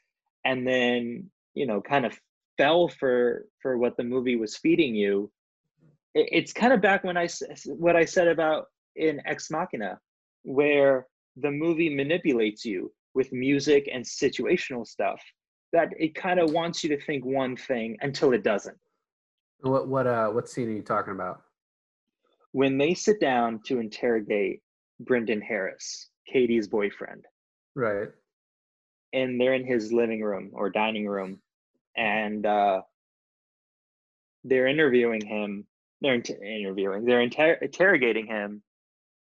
and 0.45 0.67
then, 0.67 1.29
you 1.53 1.65
know, 1.65 1.81
kind 1.81 2.05
of 2.05 2.17
fell 2.57 2.87
for 2.87 3.45
for 3.61 3.77
what 3.77 3.97
the 3.97 4.03
movie 4.03 4.35
was 4.35 4.57
feeding 4.57 4.95
you. 4.95 5.31
It, 6.13 6.29
it's 6.31 6.53
kind 6.53 6.73
of 6.73 6.81
back 6.81 7.03
when 7.03 7.17
i 7.17 7.27
what 7.65 7.95
I 7.95 8.05
said 8.05 8.27
about 8.27 8.65
in 8.95 9.21
Ex 9.25 9.49
Machina, 9.49 9.99
where 10.43 11.07
the 11.37 11.51
movie 11.51 11.93
manipulates 11.93 12.63
you 12.63 12.91
with 13.15 13.31
music 13.31 13.89
and 13.91 14.03
situational 14.03 14.85
stuff 14.85 15.21
that 15.71 15.89
it 15.97 16.13
kind 16.13 16.39
of 16.39 16.51
wants 16.51 16.83
you 16.83 16.89
to 16.89 17.01
think 17.03 17.25
one 17.25 17.57
thing 17.57 17.97
until 18.01 18.33
it 18.33 18.43
doesn't. 18.43 18.77
what 19.61 19.87
what 19.87 20.05
uh 20.05 20.29
what 20.29 20.47
scene 20.47 20.67
are 20.69 20.73
you 20.73 20.83
talking 20.83 21.13
about? 21.13 21.41
When 22.53 22.77
they 22.77 22.93
sit 22.93 23.19
down 23.19 23.59
to 23.65 23.79
interrogate 23.79 24.61
Brendan 24.99 25.41
Harris, 25.41 26.09
Katie's 26.31 26.67
boyfriend, 26.67 27.25
Right. 27.75 28.09
and 29.11 29.39
they're 29.41 29.55
in 29.55 29.65
his 29.65 29.91
living 29.91 30.21
room 30.21 30.51
or 30.53 30.69
dining 30.69 31.07
room, 31.07 31.41
and 31.97 32.45
uh, 32.45 32.81
they're 34.43 34.67
interviewing 34.67 35.25
him. 35.25 35.67
They're 36.01 36.15
inter- 36.15 36.43
interviewing. 36.43 37.05
They're 37.05 37.21
inter- 37.21 37.57
interrogating 37.61 38.27
him, 38.27 38.61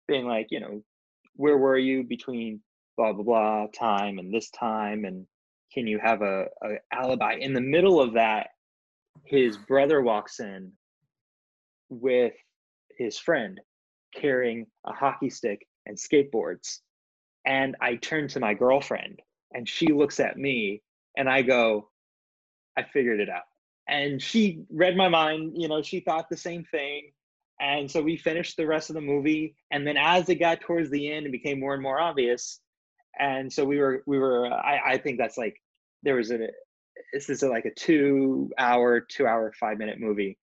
being 0.07 0.25
like, 0.25 0.47
you 0.49 0.59
know, 0.59 0.83
where 1.35 1.57
were 1.57 1.77
you 1.77 2.03
between 2.03 2.61
blah 2.97 3.13
blah 3.13 3.23
blah 3.23 3.67
time 3.67 4.17
and 4.19 4.33
this 4.33 4.49
time, 4.49 5.05
and 5.05 5.25
can 5.73 5.85
you 5.87 5.99
have 5.99 6.21
a, 6.21 6.47
a 6.63 6.75
alibi? 6.91 7.33
In 7.39 7.53
the 7.53 7.61
middle 7.61 8.01
of 8.01 8.13
that, 8.13 8.49
his 9.25 9.57
brother 9.57 10.01
walks 10.01 10.39
in 10.39 10.71
with 11.89 12.33
his 13.03 13.17
friend 13.17 13.59
carrying 14.15 14.67
a 14.85 14.93
hockey 14.93 15.29
stick 15.29 15.67
and 15.85 15.97
skateboards, 15.97 16.79
and 17.45 17.75
I 17.81 17.95
turn 17.95 18.27
to 18.29 18.39
my 18.39 18.53
girlfriend, 18.53 19.21
and 19.53 19.67
she 19.67 19.87
looks 19.87 20.19
at 20.19 20.37
me, 20.37 20.81
and 21.17 21.29
I 21.29 21.41
go, 21.41 21.89
I 22.77 22.83
figured 22.83 23.19
it 23.19 23.29
out. 23.29 23.43
And 23.87 24.21
she 24.21 24.63
read 24.69 24.95
my 24.95 25.09
mind, 25.09 25.53
you 25.55 25.67
know, 25.67 25.81
she 25.81 25.99
thought 25.99 26.29
the 26.29 26.37
same 26.37 26.63
thing. 26.63 27.11
And 27.59 27.91
so 27.91 28.01
we 28.01 28.15
finished 28.15 28.55
the 28.55 28.65
rest 28.65 28.89
of 28.89 28.95
the 28.95 29.01
movie. 29.01 29.55
And 29.69 29.85
then 29.85 29.97
as 29.97 30.29
it 30.29 30.35
got 30.35 30.61
towards 30.61 30.89
the 30.89 31.11
end, 31.11 31.25
it 31.25 31.31
became 31.31 31.59
more 31.59 31.73
and 31.73 31.83
more 31.83 31.99
obvious. 31.99 32.61
And 33.19 33.51
so 33.51 33.65
we 33.65 33.77
were, 33.77 34.03
we 34.07 34.17
were, 34.17 34.47
uh, 34.47 34.55
I, 34.55 34.93
I 34.93 34.97
think 34.97 35.17
that's 35.17 35.37
like, 35.37 35.61
there 36.03 36.15
was 36.15 36.31
a, 36.31 36.39
this 37.13 37.29
is 37.29 37.43
like 37.43 37.65
a 37.65 37.73
two 37.73 38.49
hour, 38.57 39.01
two 39.01 39.27
hour, 39.27 39.51
five 39.59 39.77
minute 39.77 39.99
movie. 39.99 40.37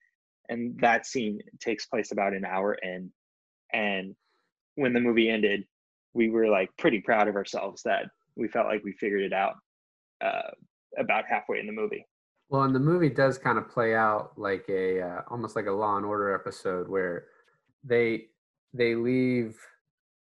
And 0.48 0.78
that 0.80 1.06
scene 1.06 1.40
takes 1.60 1.86
place 1.86 2.12
about 2.12 2.32
an 2.32 2.44
hour 2.44 2.74
in. 2.74 3.10
And 3.72 4.14
when 4.76 4.92
the 4.92 5.00
movie 5.00 5.28
ended, 5.28 5.64
we 6.14 6.30
were 6.30 6.48
like 6.48 6.70
pretty 6.78 7.00
proud 7.00 7.28
of 7.28 7.36
ourselves 7.36 7.82
that 7.82 8.06
we 8.36 8.48
felt 8.48 8.66
like 8.66 8.82
we 8.84 8.92
figured 8.92 9.22
it 9.22 9.32
out 9.32 9.54
uh, 10.20 10.50
about 10.98 11.24
halfway 11.28 11.58
in 11.60 11.66
the 11.66 11.72
movie. 11.72 12.06
Well, 12.48 12.62
and 12.62 12.74
the 12.74 12.80
movie 12.80 13.10
does 13.10 13.36
kind 13.36 13.58
of 13.58 13.68
play 13.68 13.94
out 13.94 14.32
like 14.38 14.64
a 14.70 15.02
uh, 15.02 15.20
almost 15.28 15.54
like 15.54 15.66
a 15.66 15.72
Law 15.72 15.96
and 15.96 16.06
Order 16.06 16.34
episode 16.34 16.88
where 16.88 17.26
they 17.84 18.26
they 18.72 18.94
leave 18.94 19.58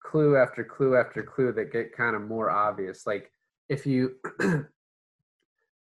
clue 0.02 0.38
after 0.38 0.64
clue 0.64 0.96
after 0.96 1.24
clue 1.24 1.52
that 1.54 1.72
get 1.72 1.96
kind 1.96 2.16
of 2.16 2.22
more 2.22 2.50
obvious. 2.50 3.06
Like 3.06 3.32
if 3.68 3.86
you 3.86 4.16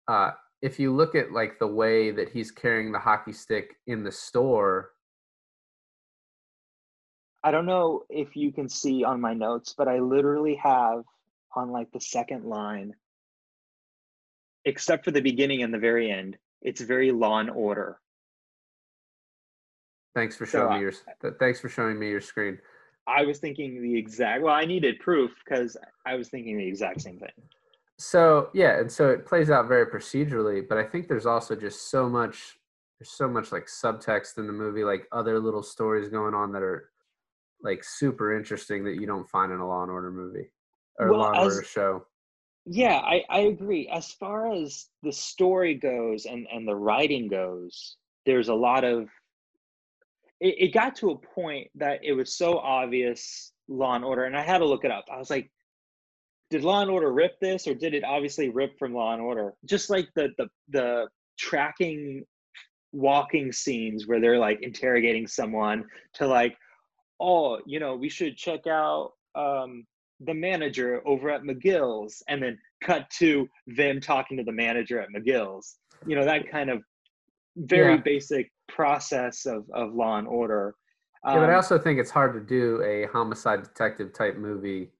uh 0.07 0.31
if 0.63 0.79
you 0.79 0.95
look 0.95 1.13
at 1.13 1.33
like 1.33 1.59
the 1.59 1.67
way 1.67 2.09
that 2.09 2.29
he's 2.29 2.49
carrying 2.49 2.93
the 2.93 2.99
hockey 2.99 3.33
stick 3.33 3.75
in 3.85 4.01
the 4.01 4.11
store, 4.11 4.91
I 7.43 7.51
don't 7.51 7.65
know 7.65 8.03
if 8.09 8.37
you 8.37 8.53
can 8.53 8.69
see 8.69 9.03
on 9.03 9.19
my 9.19 9.33
notes, 9.33 9.75
but 9.77 9.89
I 9.89 9.99
literally 9.99 10.55
have 10.55 11.03
on 11.53 11.69
like 11.69 11.91
the 11.91 11.99
second 11.99 12.45
line, 12.45 12.93
except 14.63 15.03
for 15.03 15.11
the 15.11 15.19
beginning 15.19 15.63
and 15.63 15.73
the 15.73 15.77
very 15.77 16.09
end, 16.09 16.37
it's 16.61 16.79
very 16.79 17.11
law 17.11 17.39
and 17.39 17.49
order. 17.49 17.99
thanks 20.15 20.37
for 20.37 20.45
showing 20.45 20.71
uh, 20.71 20.75
me 20.75 20.79
your 20.79 20.93
th- 21.21 21.33
thanks 21.39 21.59
for 21.59 21.67
showing 21.67 21.99
me 21.99 22.09
your 22.09 22.21
screen. 22.21 22.57
I 23.05 23.25
was 23.25 23.39
thinking 23.39 23.81
the 23.81 23.97
exact, 23.97 24.41
well, 24.41 24.55
I 24.55 24.63
needed 24.63 24.97
proof 25.01 25.31
because 25.43 25.75
I 26.05 26.15
was 26.15 26.29
thinking 26.29 26.57
the 26.57 26.65
exact 26.65 27.01
same 27.01 27.19
thing. 27.19 27.31
So 27.97 28.49
yeah, 28.53 28.79
and 28.79 28.91
so 28.91 29.09
it 29.09 29.25
plays 29.25 29.49
out 29.49 29.67
very 29.67 29.85
procedurally, 29.85 30.67
but 30.67 30.77
I 30.77 30.83
think 30.83 31.07
there's 31.07 31.25
also 31.25 31.55
just 31.55 31.89
so 31.91 32.09
much 32.09 32.57
there's 32.99 33.11
so 33.11 33.27
much 33.27 33.51
like 33.51 33.67
subtext 33.67 34.37
in 34.37 34.47
the 34.47 34.53
movie, 34.53 34.83
like 34.83 35.07
other 35.11 35.39
little 35.39 35.63
stories 35.63 36.09
going 36.09 36.33
on 36.33 36.51
that 36.53 36.63
are 36.63 36.89
like 37.61 37.83
super 37.83 38.35
interesting 38.35 38.83
that 38.83 38.99
you 38.99 39.05
don't 39.05 39.29
find 39.29 39.51
in 39.51 39.59
a 39.59 39.67
Law 39.67 39.83
and 39.83 39.91
Order 39.91 40.11
movie 40.11 40.49
or 40.99 41.11
Well, 41.11 41.19
Law 41.19 41.31
and 41.31 41.37
as- 41.39 41.55
Order 41.55 41.65
show. 41.65 42.05
Yeah, 42.65 42.99
I, 42.99 43.23
I 43.29 43.39
agree. 43.41 43.89
As 43.89 44.13
far 44.13 44.53
as 44.53 44.87
the 45.01 45.11
story 45.11 45.73
goes 45.73 46.25
and, 46.25 46.47
and 46.49 46.65
the 46.65 46.75
writing 46.75 47.27
goes, 47.27 47.97
there's 48.25 48.47
a 48.47 48.53
lot 48.53 48.85
of 48.85 49.09
it, 50.39 50.55
it 50.57 50.73
got 50.73 50.95
to 50.97 51.11
a 51.11 51.17
point 51.17 51.69
that 51.75 51.99
it 52.03 52.13
was 52.13 52.37
so 52.37 52.57
obvious 52.59 53.51
Law 53.67 53.95
and 53.95 54.05
Order, 54.05 54.25
and 54.25 54.37
I 54.37 54.43
had 54.43 54.59
to 54.59 54.65
look 54.65 54.85
it 54.85 54.91
up. 54.91 55.05
I 55.11 55.17
was 55.17 55.29
like, 55.29 55.51
did 56.49 56.63
Law 56.63 56.81
and 56.81 56.91
Order 56.91 57.11
rip 57.11 57.39
this, 57.39 57.67
or 57.67 57.73
did 57.73 57.93
it 57.93 58.03
obviously 58.03 58.49
rip 58.49 58.77
from 58.77 58.93
Law 58.93 59.13
and 59.13 59.21
Order? 59.21 59.53
Just 59.65 59.89
like 59.89 60.07
the 60.15 60.29
the 60.37 60.47
the 60.69 61.07
tracking 61.37 62.23
walking 62.91 63.51
scenes 63.51 64.05
where 64.07 64.19
they're 64.21 64.37
like 64.37 64.59
interrogating 64.61 65.25
someone 65.25 65.83
to 66.13 66.27
like, 66.27 66.55
oh, 67.19 67.59
you 67.65 67.79
know, 67.79 67.95
we 67.95 68.09
should 68.09 68.37
check 68.37 68.67
out 68.67 69.11
um 69.35 69.85
the 70.19 70.33
manager 70.33 71.01
over 71.05 71.29
at 71.29 71.41
McGill's, 71.41 72.21
and 72.29 72.41
then 72.41 72.57
cut 72.81 73.09
to 73.09 73.47
them 73.67 73.99
talking 73.99 74.37
to 74.37 74.43
the 74.43 74.51
manager 74.51 74.99
at 74.99 75.09
McGill's. 75.09 75.77
You 76.05 76.15
know, 76.15 76.23
that 76.25 76.49
kind 76.49 76.69
of 76.69 76.81
very 77.57 77.95
Yeah. 77.95 78.01
basic 78.01 78.51
process 78.67 79.45
of, 79.45 79.65
of 79.73 79.93
law 79.93 80.17
and 80.17 80.27
order. 80.27 80.75
yeah, 81.25 81.35
but 81.35 81.49
I 81.49 81.53
Um, 81.53 81.55
also 81.55 81.77
think 81.77 81.99
it's 81.99 82.09
hard 82.11 82.33
to 82.33 82.39
do 82.39 82.81
a 82.83 83.05
homicide 83.11 83.63
detective 83.63 84.13
type 84.13 84.37
movie 84.37 84.91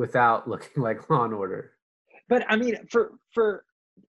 without 0.00 0.48
looking 0.48 0.82
like 0.88 1.08
Law 1.10 1.24
and 1.24 1.34
Order. 1.34 1.72
but 2.28 2.44
I 2.48 2.56
mean, 2.56 2.76
for 2.90 3.12
for 3.32 3.64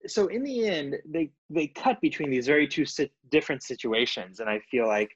so 0.07 0.27
in 0.27 0.41
the 0.41 0.65
end, 0.67 0.95
they 1.05 1.31
they 1.49 1.67
cut 1.67 1.99
between 2.01 2.31
these 2.31 2.47
very 2.47 2.67
two 2.67 2.85
si- 2.85 3.11
different 3.29 3.61
situations, 3.61 4.39
and 4.39 4.49
I 4.49 4.59
feel 4.71 4.87
like 4.87 5.11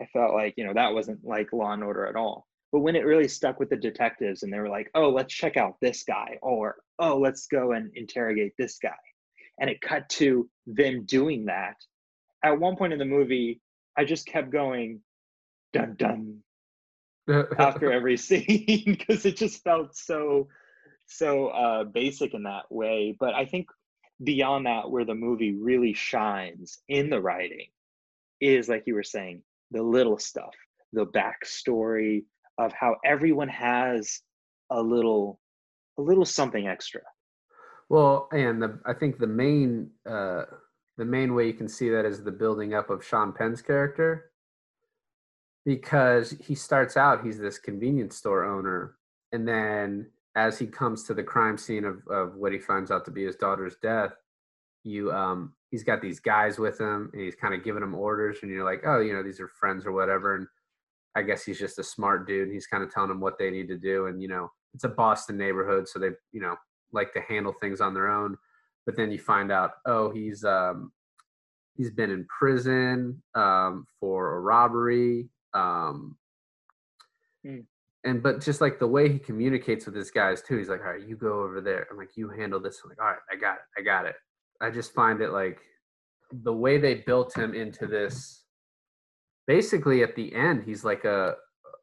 I 0.00 0.06
felt 0.06 0.32
like 0.32 0.54
you 0.56 0.64
know 0.64 0.72
that 0.74 0.94
wasn't 0.94 1.22
like 1.24 1.52
Law 1.52 1.72
and 1.72 1.82
Order 1.84 2.06
at 2.06 2.16
all. 2.16 2.46
But 2.70 2.80
when 2.80 2.96
it 2.96 3.04
really 3.04 3.28
stuck 3.28 3.58
with 3.60 3.68
the 3.68 3.76
detectives, 3.76 4.42
and 4.42 4.50
they 4.52 4.60
were 4.60 4.68
like, 4.68 4.90
"Oh, 4.94 5.10
let's 5.10 5.34
check 5.34 5.56
out 5.58 5.76
this 5.80 6.04
guy," 6.04 6.38
or 6.40 6.76
"Oh, 6.98 7.18
let's 7.18 7.46
go 7.48 7.72
and 7.72 7.90
interrogate 7.94 8.54
this 8.56 8.78
guy," 8.78 9.02
and 9.60 9.68
it 9.68 9.80
cut 9.80 10.08
to 10.20 10.48
them 10.66 11.04
doing 11.04 11.44
that. 11.46 11.76
At 12.44 12.58
one 12.58 12.76
point 12.76 12.92
in 12.92 12.98
the 12.98 13.04
movie, 13.04 13.60
I 13.98 14.04
just 14.04 14.26
kept 14.26 14.50
going, 14.50 15.02
"Dun 15.72 15.96
dun," 15.96 16.42
after 17.58 17.92
every 17.98 18.16
scene 18.16 18.84
because 18.86 19.24
it 19.24 19.36
just 19.36 19.62
felt 19.62 19.96
so 19.96 20.48
so 21.06 21.48
uh 21.48 21.84
basic 21.84 22.34
in 22.34 22.44
that 22.44 22.70
way 22.70 23.14
but 23.18 23.34
i 23.34 23.44
think 23.44 23.66
beyond 24.22 24.66
that 24.66 24.90
where 24.90 25.04
the 25.04 25.14
movie 25.14 25.54
really 25.54 25.92
shines 25.92 26.78
in 26.88 27.10
the 27.10 27.20
writing 27.20 27.66
is 28.40 28.68
like 28.68 28.84
you 28.86 28.94
were 28.94 29.02
saying 29.02 29.42
the 29.70 29.82
little 29.82 30.18
stuff, 30.18 30.54
the 30.92 31.06
backstory 31.06 32.24
of 32.58 32.72
how 32.72 32.96
everyone 33.04 33.48
has 33.48 34.20
a 34.70 34.80
little 34.80 35.40
a 35.98 36.02
little 36.02 36.24
something 36.24 36.66
extra. 36.66 37.00
Well, 37.88 38.28
and 38.32 38.62
the 38.62 38.78
I 38.84 38.92
think 38.92 39.18
the 39.18 39.26
main 39.26 39.90
uh, 40.08 40.44
the 40.98 41.04
main 41.04 41.34
way 41.34 41.46
you 41.46 41.54
can 41.54 41.68
see 41.68 41.88
that 41.90 42.04
is 42.04 42.22
the 42.22 42.32
building 42.32 42.74
up 42.74 42.90
of 42.90 43.04
Sean 43.04 43.32
Penn's 43.32 43.62
character, 43.62 44.31
because 45.64 46.34
he 46.40 46.54
starts 46.54 46.96
out 46.96 47.24
he's 47.24 47.38
this 47.38 47.58
convenience 47.58 48.16
store 48.16 48.44
owner, 48.44 48.96
and 49.32 49.46
then 49.46 50.10
as 50.34 50.58
he 50.58 50.66
comes 50.66 51.04
to 51.04 51.14
the 51.14 51.22
crime 51.22 51.58
scene 51.58 51.84
of 51.84 52.06
of 52.08 52.36
what 52.36 52.52
he 52.52 52.58
finds 52.58 52.90
out 52.90 53.04
to 53.04 53.10
be 53.10 53.24
his 53.24 53.36
daughter's 53.36 53.76
death, 53.82 54.12
you 54.84 55.12
um 55.12 55.52
he's 55.70 55.84
got 55.84 56.02
these 56.02 56.20
guys 56.20 56.58
with 56.58 56.78
him 56.78 57.10
and 57.12 57.22
he's 57.22 57.34
kind 57.34 57.54
of 57.54 57.64
giving 57.64 57.80
them 57.80 57.94
orders, 57.94 58.38
and 58.42 58.50
you're 58.50 58.64
like, 58.64 58.82
oh, 58.86 59.00
you 59.00 59.12
know, 59.12 59.22
these 59.22 59.40
are 59.40 59.48
friends 59.48 59.86
or 59.86 59.92
whatever, 59.92 60.36
and 60.36 60.46
I 61.14 61.22
guess 61.22 61.44
he's 61.44 61.58
just 61.58 61.78
a 61.78 61.84
smart 61.84 62.26
dude. 62.26 62.44
and 62.44 62.52
He's 62.52 62.66
kind 62.66 62.82
of 62.82 62.92
telling 62.92 63.08
them 63.08 63.20
what 63.20 63.38
they 63.38 63.50
need 63.50 63.68
to 63.68 63.78
do, 63.78 64.06
and 64.06 64.20
you 64.20 64.28
know, 64.28 64.50
it's 64.74 64.84
a 64.84 64.88
Boston 64.88 65.36
neighborhood, 65.36 65.88
so 65.88 65.98
they 65.98 66.10
you 66.32 66.40
know 66.40 66.56
like 66.92 67.12
to 67.14 67.20
handle 67.22 67.54
things 67.60 67.80
on 67.80 67.94
their 67.94 68.08
own. 68.08 68.36
But 68.84 68.96
then 68.96 69.12
you 69.12 69.18
find 69.18 69.52
out, 69.52 69.72
oh, 69.86 70.10
he's 70.10 70.44
um, 70.44 70.92
he's 71.76 71.90
been 71.90 72.10
in 72.10 72.26
prison 72.26 73.22
um, 73.34 73.86
for 74.00 74.36
a 74.36 74.40
robbery. 74.40 75.28
Um, 75.54 76.16
Mm. 77.46 77.64
And 78.04 78.22
but 78.22 78.40
just 78.40 78.60
like 78.60 78.78
the 78.78 78.86
way 78.86 79.10
he 79.10 79.18
communicates 79.18 79.86
with 79.86 79.94
his 79.94 80.10
guys 80.10 80.42
too, 80.42 80.56
he's 80.58 80.68
like, 80.68 80.80
all 80.80 80.92
right, 80.92 81.06
you 81.06 81.16
go 81.16 81.42
over 81.42 81.60
there. 81.60 81.86
I'm 81.90 81.96
like, 81.96 82.16
you 82.16 82.28
handle 82.28 82.60
this. 82.60 82.80
I'm 82.82 82.90
like, 82.90 83.00
all 83.00 83.06
right, 83.06 83.18
I 83.30 83.36
got 83.36 83.54
it, 83.54 83.80
I 83.80 83.82
got 83.82 84.06
it. 84.06 84.16
I 84.60 84.70
just 84.70 84.92
find 84.92 85.20
it 85.20 85.30
like 85.30 85.58
the 86.32 86.52
way 86.52 86.78
they 86.78 86.94
built 87.06 87.36
him 87.36 87.54
into 87.54 87.86
this. 87.86 88.44
Basically, 89.46 90.02
at 90.02 90.16
the 90.16 90.34
end, 90.34 90.64
he's 90.64 90.84
like 90.84 91.04
a 91.04 91.34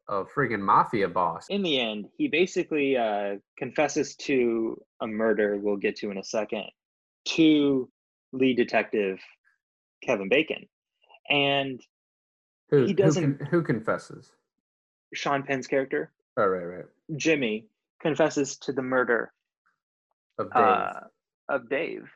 a 0.08 0.24
friggin' 0.24 0.60
mafia 0.60 1.08
boss. 1.08 1.46
In 1.50 1.62
the 1.62 1.78
end, 1.78 2.08
he 2.18 2.26
basically 2.26 2.96
uh, 2.96 3.36
confesses 3.56 4.16
to 4.16 4.76
a 5.00 5.06
murder 5.06 5.56
we'll 5.56 5.76
get 5.76 5.94
to 5.96 6.10
in 6.10 6.18
a 6.18 6.24
second 6.24 6.64
to 7.26 7.88
lead 8.32 8.56
detective 8.56 9.20
Kevin 10.02 10.28
Bacon. 10.28 10.66
And 11.28 11.80
Who, 12.70 12.86
he 12.86 12.92
doesn't- 12.92 13.24
Who, 13.24 13.34
con- 13.36 13.46
who 13.48 13.62
confesses? 13.62 14.32
Sean 15.12 15.42
Penn's 15.42 15.66
character, 15.66 16.10
Oh, 16.36 16.46
right, 16.46 16.62
right. 16.64 16.84
Jimmy, 17.16 17.66
confesses 18.00 18.56
to 18.58 18.72
the 18.72 18.82
murder 18.82 19.32
Of 20.38 20.46
Dave. 20.52 20.62
uh, 20.62 21.00
of 21.48 21.68
Dave, 21.68 22.08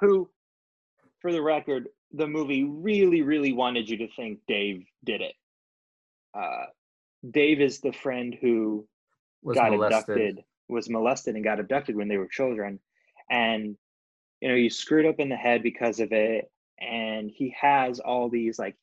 who, 0.00 0.30
for 1.20 1.32
the 1.32 1.42
record, 1.42 1.88
the 2.12 2.28
movie 2.28 2.62
really, 2.64 3.22
really 3.22 3.52
wanted 3.52 3.88
you 3.90 3.96
to 3.98 4.08
think 4.14 4.38
Dave 4.46 4.86
did 5.04 5.20
it. 5.20 5.34
Uh, 6.32 6.66
Dave 7.32 7.60
is 7.60 7.80
the 7.80 7.92
friend 7.92 8.36
who 8.40 8.86
was 9.42 9.56
got 9.56 9.72
molested. 9.72 10.14
abducted, 10.16 10.44
was 10.68 10.88
molested 10.88 11.34
and 11.34 11.42
got 11.42 11.58
abducted 11.58 11.96
when 11.96 12.06
they 12.06 12.18
were 12.18 12.28
children. 12.28 12.78
And, 13.28 13.76
you 14.40 14.48
know, 14.48 14.54
you 14.54 14.70
screwed 14.70 15.06
up 15.06 15.18
in 15.18 15.28
the 15.28 15.36
head 15.36 15.62
because 15.64 15.98
of 15.98 16.12
it. 16.12 16.50
And 16.80 17.28
he 17.30 17.54
has 17.60 17.98
all 17.98 18.28
these, 18.28 18.58
like, 18.58 18.76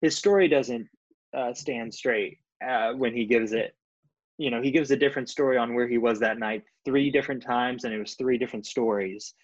his 0.00 0.16
story 0.16 0.48
doesn't 0.48 0.88
uh, 1.36 1.54
stand 1.54 1.94
straight 1.94 2.38
uh, 2.66 2.92
when 2.92 3.14
he 3.14 3.26
gives 3.26 3.52
it. 3.52 3.74
You 4.38 4.50
know, 4.50 4.62
he 4.62 4.70
gives 4.70 4.90
a 4.90 4.96
different 4.96 5.28
story 5.28 5.58
on 5.58 5.74
where 5.74 5.86
he 5.86 5.98
was 5.98 6.18
that 6.20 6.38
night 6.38 6.62
three 6.84 7.10
different 7.10 7.42
times, 7.42 7.84
and 7.84 7.92
it 7.92 7.98
was 7.98 8.14
three 8.14 8.38
different 8.38 8.66
stories. 8.66 9.34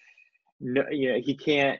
No, 0.59 0.83
you 0.89 1.13
know, 1.13 1.19
he 1.23 1.35
can't 1.35 1.79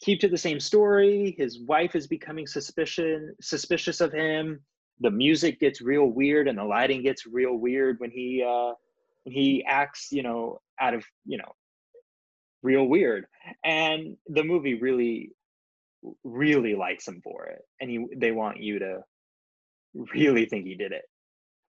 keep 0.00 0.20
to 0.20 0.28
the 0.28 0.38
same 0.38 0.58
story. 0.60 1.34
His 1.38 1.60
wife 1.60 1.94
is 1.94 2.06
becoming 2.06 2.46
suspicion 2.46 3.34
suspicious 3.40 4.00
of 4.00 4.12
him. 4.12 4.60
The 5.00 5.10
music 5.10 5.60
gets 5.60 5.80
real 5.80 6.06
weird, 6.06 6.48
and 6.48 6.58
the 6.58 6.64
lighting 6.64 7.02
gets 7.02 7.26
real 7.26 7.54
weird 7.54 8.00
when 8.00 8.10
he 8.10 8.44
uh, 8.44 8.72
when 9.22 9.34
he 9.34 9.64
acts, 9.64 10.08
you 10.10 10.24
know, 10.24 10.60
out 10.80 10.94
of 10.94 11.04
you 11.24 11.38
know, 11.38 11.54
real 12.62 12.86
weird. 12.86 13.26
And 13.64 14.16
the 14.26 14.42
movie 14.42 14.74
really, 14.74 15.30
really 16.24 16.74
likes 16.74 17.06
him 17.06 17.20
for 17.22 17.46
it, 17.46 17.60
and 17.80 17.90
he 17.90 18.06
they 18.16 18.30
want 18.30 18.62
you 18.62 18.78
to 18.78 19.00
really 20.14 20.46
think 20.46 20.66
he 20.66 20.74
did 20.74 20.92
it, 20.92 21.04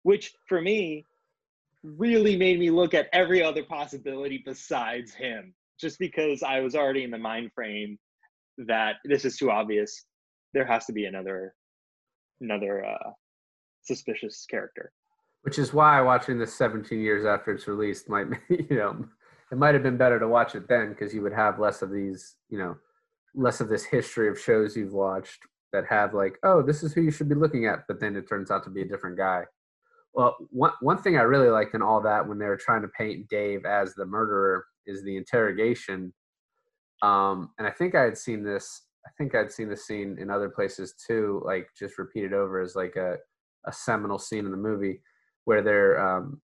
which 0.02 0.32
for 0.48 0.60
me 0.60 1.04
really 1.82 2.36
made 2.36 2.58
me 2.58 2.70
look 2.70 2.94
at 2.94 3.08
every 3.12 3.42
other 3.42 3.64
possibility 3.64 4.42
besides 4.44 5.14
him 5.14 5.54
just 5.80 5.98
because 5.98 6.42
I 6.42 6.60
was 6.60 6.74
already 6.74 7.04
in 7.04 7.10
the 7.10 7.18
mind 7.18 7.50
frame 7.54 7.98
that 8.58 8.96
this 9.04 9.24
is 9.24 9.36
too 9.36 9.50
obvious. 9.50 10.04
There 10.52 10.66
has 10.66 10.84
to 10.86 10.92
be 10.92 11.06
another 11.06 11.54
another 12.40 12.84
uh, 12.84 13.10
suspicious 13.82 14.46
character. 14.50 14.92
Which 15.42 15.58
is 15.58 15.72
why 15.72 16.00
watching 16.02 16.38
this 16.38 16.54
17 16.54 17.00
years 17.00 17.24
after 17.24 17.52
it's 17.52 17.66
released 17.66 18.08
might, 18.08 18.26
you 18.48 18.76
know, 18.76 19.04
it 19.50 19.58
might 19.58 19.74
have 19.74 19.82
been 19.82 19.96
better 19.96 20.18
to 20.18 20.28
watch 20.28 20.54
it 20.54 20.68
then 20.68 20.90
because 20.90 21.14
you 21.14 21.22
would 21.22 21.32
have 21.32 21.58
less 21.58 21.82
of 21.82 21.90
these, 21.90 22.36
you 22.50 22.58
know, 22.58 22.76
less 23.34 23.60
of 23.60 23.68
this 23.68 23.84
history 23.84 24.28
of 24.28 24.40
shows 24.40 24.76
you've 24.76 24.92
watched 24.92 25.40
that 25.72 25.84
have 25.88 26.14
like, 26.14 26.36
oh, 26.42 26.62
this 26.62 26.82
is 26.82 26.92
who 26.92 27.02
you 27.02 27.10
should 27.10 27.28
be 27.28 27.34
looking 27.34 27.66
at, 27.66 27.80
but 27.86 28.00
then 28.00 28.16
it 28.16 28.28
turns 28.28 28.50
out 28.50 28.64
to 28.64 28.70
be 28.70 28.82
a 28.82 28.88
different 28.88 29.16
guy. 29.16 29.44
Well, 30.12 30.36
one 30.50 30.72
one 30.80 30.98
thing 30.98 31.16
I 31.16 31.22
really 31.22 31.50
liked 31.50 31.74
in 31.74 31.82
all 31.82 32.00
that 32.00 32.26
when 32.26 32.38
they 32.38 32.46
were 32.46 32.56
trying 32.56 32.82
to 32.82 32.88
paint 32.88 33.28
Dave 33.28 33.64
as 33.64 33.94
the 33.94 34.06
murderer 34.06 34.66
is 34.86 35.04
the 35.04 35.16
interrogation. 35.16 36.12
Um, 37.02 37.50
and 37.58 37.66
I 37.66 37.70
think 37.70 37.94
I 37.94 38.02
had 38.02 38.18
seen 38.18 38.42
this. 38.42 38.82
I 39.06 39.10
think 39.16 39.34
I'd 39.34 39.52
seen 39.52 39.68
this 39.68 39.86
scene 39.86 40.18
in 40.20 40.28
other 40.28 40.48
places 40.50 40.94
too, 41.06 41.42
like 41.44 41.68
just 41.78 41.96
repeated 41.96 42.32
over 42.32 42.60
as 42.60 42.74
like 42.74 42.96
a 42.96 43.16
a 43.66 43.72
seminal 43.72 44.18
scene 44.18 44.46
in 44.46 44.50
the 44.50 44.56
movie 44.56 45.00
where 45.44 45.62
they're 45.62 46.00
um, 46.00 46.40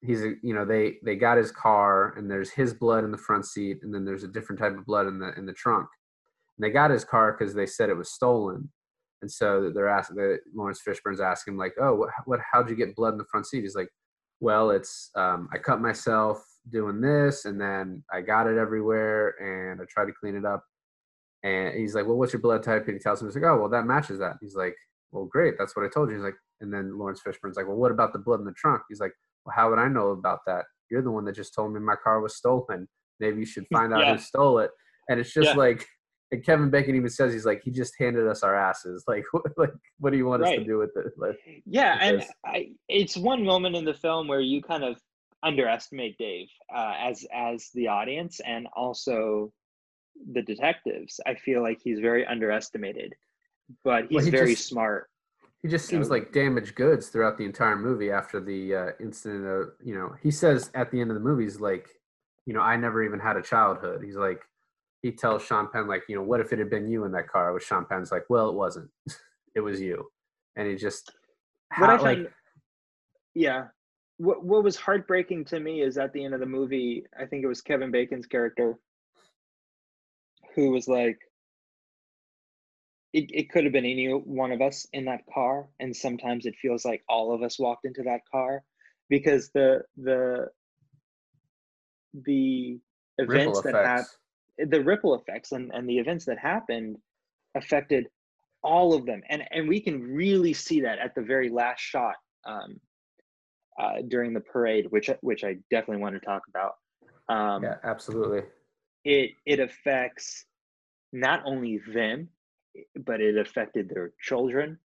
he's 0.00 0.20
you 0.20 0.54
know 0.54 0.64
they 0.64 0.98
they 1.04 1.16
got 1.16 1.38
his 1.38 1.50
car 1.50 2.14
and 2.16 2.30
there's 2.30 2.50
his 2.50 2.72
blood 2.72 3.04
in 3.04 3.10
the 3.10 3.18
front 3.18 3.46
seat 3.46 3.78
and 3.82 3.92
then 3.92 4.04
there's 4.04 4.24
a 4.24 4.28
different 4.28 4.60
type 4.60 4.76
of 4.76 4.86
blood 4.86 5.06
in 5.06 5.18
the 5.18 5.32
in 5.36 5.44
the 5.44 5.52
trunk. 5.52 5.88
And 6.58 6.64
they 6.66 6.70
got 6.70 6.90
his 6.90 7.04
car 7.04 7.36
because 7.38 7.54
they 7.54 7.66
said 7.66 7.88
it 7.88 7.96
was 7.96 8.10
stolen. 8.10 8.70
And 9.22 9.30
so 9.30 9.70
they're 9.74 9.88
asking, 9.88 10.16
the, 10.16 10.38
Laurence 10.54 10.80
Fishburne's 10.86 11.20
asking 11.20 11.54
him 11.54 11.58
like, 11.58 11.74
"Oh, 11.80 11.94
what, 11.94 12.10
what? 12.24 12.40
How'd 12.52 12.68
you 12.70 12.76
get 12.76 12.94
blood 12.96 13.12
in 13.14 13.18
the 13.18 13.24
front 13.30 13.46
seat?" 13.46 13.62
He's 13.62 13.74
like, 13.74 13.88
"Well, 14.40 14.70
it's 14.70 15.10
um, 15.16 15.48
I 15.52 15.58
cut 15.58 15.80
myself 15.80 16.44
doing 16.70 17.00
this, 17.00 17.44
and 17.44 17.60
then 17.60 18.04
I 18.12 18.20
got 18.20 18.46
it 18.46 18.58
everywhere, 18.58 19.34
and 19.40 19.80
I 19.80 19.84
tried 19.88 20.06
to 20.06 20.12
clean 20.20 20.36
it 20.36 20.44
up." 20.44 20.64
And 21.42 21.74
he's 21.74 21.94
like, 21.96 22.06
"Well, 22.06 22.16
what's 22.16 22.32
your 22.32 22.42
blood 22.42 22.62
type?" 22.62 22.84
And 22.86 22.94
he 22.94 23.00
tells 23.00 23.20
him, 23.20 23.26
"He's 23.28 23.34
like, 23.34 23.44
oh, 23.44 23.58
well, 23.58 23.68
that 23.70 23.86
matches 23.86 24.18
that." 24.20 24.36
He's 24.40 24.54
like, 24.54 24.76
"Well, 25.10 25.24
great, 25.24 25.54
that's 25.58 25.74
what 25.76 25.84
I 25.84 25.88
told 25.88 26.10
you." 26.10 26.16
He's 26.16 26.24
like, 26.24 26.36
and 26.60 26.72
then 26.72 26.96
Laurence 26.98 27.20
Fishburne's 27.20 27.56
like, 27.56 27.66
"Well, 27.66 27.76
what 27.76 27.90
about 27.92 28.12
the 28.12 28.18
blood 28.20 28.38
in 28.40 28.46
the 28.46 28.52
trunk?" 28.52 28.82
He's 28.88 29.00
like, 29.00 29.12
"Well, 29.44 29.54
how 29.56 29.70
would 29.70 29.78
I 29.80 29.88
know 29.88 30.10
about 30.10 30.40
that? 30.46 30.64
You're 30.92 31.02
the 31.02 31.10
one 31.10 31.24
that 31.24 31.34
just 31.34 31.54
told 31.54 31.72
me 31.72 31.80
my 31.80 31.96
car 31.96 32.20
was 32.20 32.36
stolen. 32.36 32.88
Maybe 33.18 33.40
you 33.40 33.46
should 33.46 33.66
find 33.72 33.92
out 33.92 34.06
Yeah. 34.06 34.12
who 34.12 34.18
stole 34.18 34.60
it." 34.60 34.70
And 35.08 35.18
it's 35.18 35.32
just 35.32 35.50
Yeah. 35.50 35.56
like 35.56 35.84
and 36.30 36.44
Kevin 36.44 36.68
Bacon 36.70 36.94
even 36.94 37.08
says 37.08 37.32
he's 37.32 37.46
like 37.46 37.62
he 37.62 37.70
just 37.70 37.94
handed 37.98 38.26
us 38.26 38.42
our 38.42 38.54
asses. 38.54 39.04
Like 39.08 39.24
what, 39.32 39.44
like 39.56 39.72
what 39.98 40.10
do 40.10 40.16
you 40.18 40.26
want 40.26 40.42
us 40.44 40.50
to 40.50 40.64
do 40.64 40.78
with 40.78 40.90
it? 40.96 41.12
Like, 41.16 41.38
Yeah, 41.64 41.98
and 42.00 42.24
I, 42.44 42.70
it's 42.88 43.16
one 43.16 43.44
moment 43.44 43.76
in 43.76 43.84
the 43.84 43.94
film 43.94 44.28
where 44.28 44.40
you 44.40 44.62
kind 44.62 44.84
of 44.84 44.96
underestimate 45.42 46.18
Dave 46.18 46.48
uh, 46.74 46.94
as 47.00 47.24
as 47.32 47.70
the 47.74 47.88
audience 47.88 48.40
and 48.44 48.66
also 48.76 49.52
the 50.32 50.42
detectives. 50.42 51.20
I 51.26 51.34
feel 51.34 51.62
like 51.62 51.80
he's 51.82 52.00
very 52.00 52.26
underestimated, 52.26 53.14
but 53.84 54.04
he's 54.08 54.16
Well, 54.16 54.24
he 54.24 54.30
very 54.30 54.54
just- 54.54 54.68
smart. 54.68 55.08
he 55.62 55.68
just 55.68 55.86
seems 55.86 56.08
know- 56.08 56.14
like 56.16 56.32
damaged 56.32 56.74
goods 56.74 57.08
throughout 57.08 57.38
the 57.38 57.44
entire 57.44 57.76
movie. 57.76 58.10
After 58.10 58.40
the 58.40 58.74
uh, 58.74 58.90
incident 59.00 59.46
of 59.46 59.70
you 59.82 59.94
know 59.94 60.14
he 60.22 60.30
says 60.30 60.70
at 60.74 60.90
the 60.90 61.00
end 61.00 61.10
of 61.10 61.14
the 61.14 61.22
movie 61.22 61.44
he's 61.44 61.60
like 61.60 61.88
you 62.46 62.52
know 62.54 62.60
I 62.60 62.76
never 62.76 63.02
even 63.02 63.20
had 63.20 63.36
a 63.36 63.42
childhood. 63.42 64.02
He's 64.04 64.16
like 64.16 64.42
he 65.02 65.12
tells 65.12 65.44
Sean 65.44 65.68
Penn 65.72 65.86
like 65.86 66.02
you 66.08 66.16
know 66.16 66.22
what 66.22 66.40
if 66.40 66.52
it 66.52 66.58
had 66.58 66.70
been 66.70 66.88
you 66.88 67.04
in 67.04 67.12
that 67.12 67.28
car? 67.28 67.52
With 67.52 67.62
Sean 67.62 67.86
Penn's 67.86 68.12
like 68.12 68.24
well 68.28 68.48
it 68.48 68.54
wasn't, 68.54 68.90
it 69.54 69.60
was 69.60 69.80
you, 69.80 70.08
and 70.56 70.68
he 70.68 70.74
just 70.74 71.12
What 71.76 71.90
I 71.90 71.96
like 71.96 72.00
find, 72.02 72.28
yeah, 73.34 73.66
what 74.18 74.44
what 74.44 74.64
was 74.64 74.76
heartbreaking 74.76 75.44
to 75.46 75.60
me 75.60 75.82
is 75.82 75.96
at 75.98 76.12
the 76.12 76.24
end 76.24 76.34
of 76.34 76.40
the 76.40 76.46
movie, 76.46 77.04
I 77.18 77.24
think 77.26 77.44
it 77.44 77.48
was 77.48 77.60
Kevin 77.60 77.90
Bacon's 77.90 78.26
character 78.26 78.78
who 80.54 80.70
was 80.70 80.88
like, 80.88 81.18
it, 83.12 83.30
it 83.32 83.50
could 83.50 83.64
have 83.64 83.72
been 83.72 83.84
any 83.84 84.08
one 84.08 84.50
of 84.50 84.60
us 84.60 84.86
in 84.92 85.04
that 85.04 85.20
car, 85.32 85.68
and 85.78 85.94
sometimes 85.94 86.46
it 86.46 86.54
feels 86.60 86.84
like 86.84 87.02
all 87.08 87.32
of 87.32 87.42
us 87.42 87.58
walked 87.58 87.86
into 87.86 88.02
that 88.02 88.20
car 88.30 88.62
because 89.08 89.50
the 89.54 89.82
the 89.96 90.48
the 92.12 92.78
events 93.18 93.62
that 93.62 93.74
happened. 93.74 94.06
The 94.58 94.82
ripple 94.82 95.14
effects 95.14 95.52
and, 95.52 95.70
and 95.72 95.88
the 95.88 95.98
events 95.98 96.24
that 96.24 96.38
happened 96.38 96.96
affected 97.54 98.08
all 98.62 98.92
of 98.92 99.06
them 99.06 99.22
and 99.28 99.42
and 99.50 99.68
we 99.68 99.80
can 99.80 100.02
really 100.02 100.52
see 100.52 100.80
that 100.80 100.98
at 100.98 101.14
the 101.14 101.22
very 101.22 101.48
last 101.48 101.80
shot 101.80 102.16
um, 102.44 102.80
uh, 103.80 104.02
during 104.08 104.32
the 104.32 104.40
parade 104.40 104.86
which 104.90 105.10
which 105.20 105.44
i 105.44 105.56
definitely 105.70 106.02
want 106.02 106.14
to 106.14 106.20
talk 106.20 106.42
about 106.48 106.74
um, 107.28 107.62
yeah, 107.62 107.76
absolutely. 107.84 108.42
it 109.04 109.30
it 109.46 109.60
affects 109.60 110.44
not 111.12 111.40
only 111.44 111.80
them 111.92 112.28
but 113.04 113.20
it 113.20 113.38
affected 113.38 113.88
their 113.88 114.12
children 114.20 114.78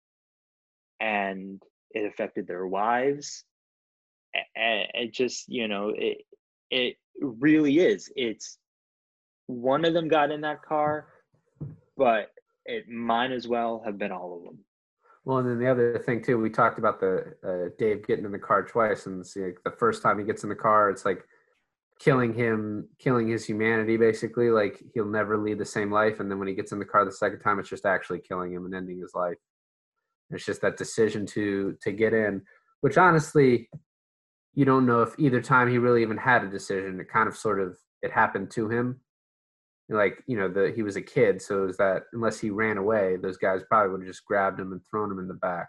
and 1.01 1.61
it 1.91 2.07
affected 2.07 2.47
their 2.47 2.67
wives. 2.67 3.45
And 4.57 4.87
it 4.95 5.13
just, 5.13 5.49
you 5.49 5.69
know, 5.69 5.93
it 5.95 6.19
it 6.71 6.97
really 7.21 7.79
is. 7.79 8.11
It's 8.17 8.57
one 9.61 9.85
of 9.85 9.95
them 9.95 10.09
got 10.09 10.31
in 10.31 10.41
that 10.43 10.63
car, 10.63 11.07
but 11.97 12.31
it 12.65 12.89
might 12.89 13.33
as 13.33 13.49
well 13.49 13.83
have 13.85 13.99
been 13.99 14.13
all 14.13 14.37
of 14.37 14.45
them. 14.45 14.59
Well, 15.25 15.39
and 15.39 15.49
then 15.49 15.59
the 15.59 15.71
other 15.71 15.99
thing 15.99 16.23
too, 16.23 16.39
we 16.39 16.51
talked 16.51 16.79
about 16.79 16.99
the 16.99 17.35
uh, 17.45 17.71
Dave 17.79 18.07
getting 18.07 18.25
in 18.25 18.33
the 18.33 18.39
car 18.39 18.65
twice, 18.65 19.07
and 19.07 19.21
it's 19.21 19.37
like 19.37 19.59
the 19.65 19.71
first 19.71 20.03
time 20.03 20.19
he 20.19 20.25
gets 20.25 20.43
in 20.43 20.49
the 20.49 20.57
car, 20.57 20.91
it's 20.91 21.05
like 21.05 21.25
killing 22.01 22.35
him, 22.35 22.89
killing 22.99 23.29
his 23.29 23.45
humanity, 23.45 23.97
basically. 23.97 24.51
Like 24.51 24.83
he'll 24.95 25.07
never 25.07 25.39
lead 25.39 25.59
the 25.59 25.65
same 25.65 25.93
life, 25.93 26.19
and 26.19 26.31
then 26.31 26.39
when 26.39 26.49
he 26.49 26.55
gets 26.55 26.73
in 26.73 26.81
the 26.81 26.85
car 26.85 27.05
the 27.05 27.13
second 27.13 27.39
time, 27.39 27.61
it's 27.61 27.69
just 27.69 27.87
actually 27.87 28.19
killing 28.21 28.53
him 28.53 28.65
and 28.65 28.75
ending 28.75 29.01
his 29.01 29.15
life. 29.15 29.37
It's 30.31 30.45
just 30.45 30.63
that 30.63 30.77
decision 30.77 31.25
to 31.27 31.77
to 31.83 31.93
get 31.93 32.15
in, 32.15 32.43
which 32.81 32.99
honestly, 32.99 33.69
you 34.55 34.65
don't 34.65 34.87
know 34.87 35.03
if 35.03 35.15
either 35.19 35.41
time 35.41 35.69
he 35.69 35.79
really 35.79 36.03
even 36.03 36.17
had 36.17 36.43
a 36.43 36.51
decision. 36.51 36.99
It 36.99 37.09
kind 37.09 37.29
of 37.29 37.37
sort 37.37 37.61
of 37.61 37.77
it 38.03 38.11
happened 38.11 38.51
to 38.53 38.69
him. 38.69 39.01
Like 39.93 40.23
you 40.27 40.37
know, 40.37 40.49
the 40.49 40.73
he 40.75 40.83
was 40.83 40.97
a 40.97 41.03
kid, 41.03 41.41
so 41.41 41.63
it 41.63 41.67
was 41.67 41.77
that 41.77 42.05
unless 42.13 42.41
he 42.41 42.51
ran 42.51 42.79
away, 42.79 43.17
those 43.17 43.37
guys 43.37 43.63
probably 43.69 43.93
would 43.93 44.01
have 44.01 44.09
just 44.09 44.25
grabbed 44.25 44.61
him 44.61 44.73
and 44.73 44.81
thrown 44.91 45.11
him 45.11 45.19
in 45.19 45.29
the 45.29 45.35
back. 45.35 45.69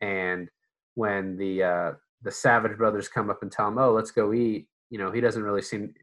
And 0.00 0.48
when 0.94 1.36
the 1.36 1.62
uh, 1.62 1.92
the 2.22 2.30
Savage 2.30 2.76
brothers 2.76 3.08
come 3.08 3.30
up 3.30 3.42
and 3.42 3.52
tell 3.52 3.68
him, 3.68 3.78
"Oh, 3.78 3.92
let's 3.92 4.10
go 4.10 4.32
eat," 4.32 4.68
you 4.90 4.98
know, 4.98 5.10
he 5.10 5.20
doesn't 5.20 5.42
really 5.42 5.62
seem. 5.62 5.94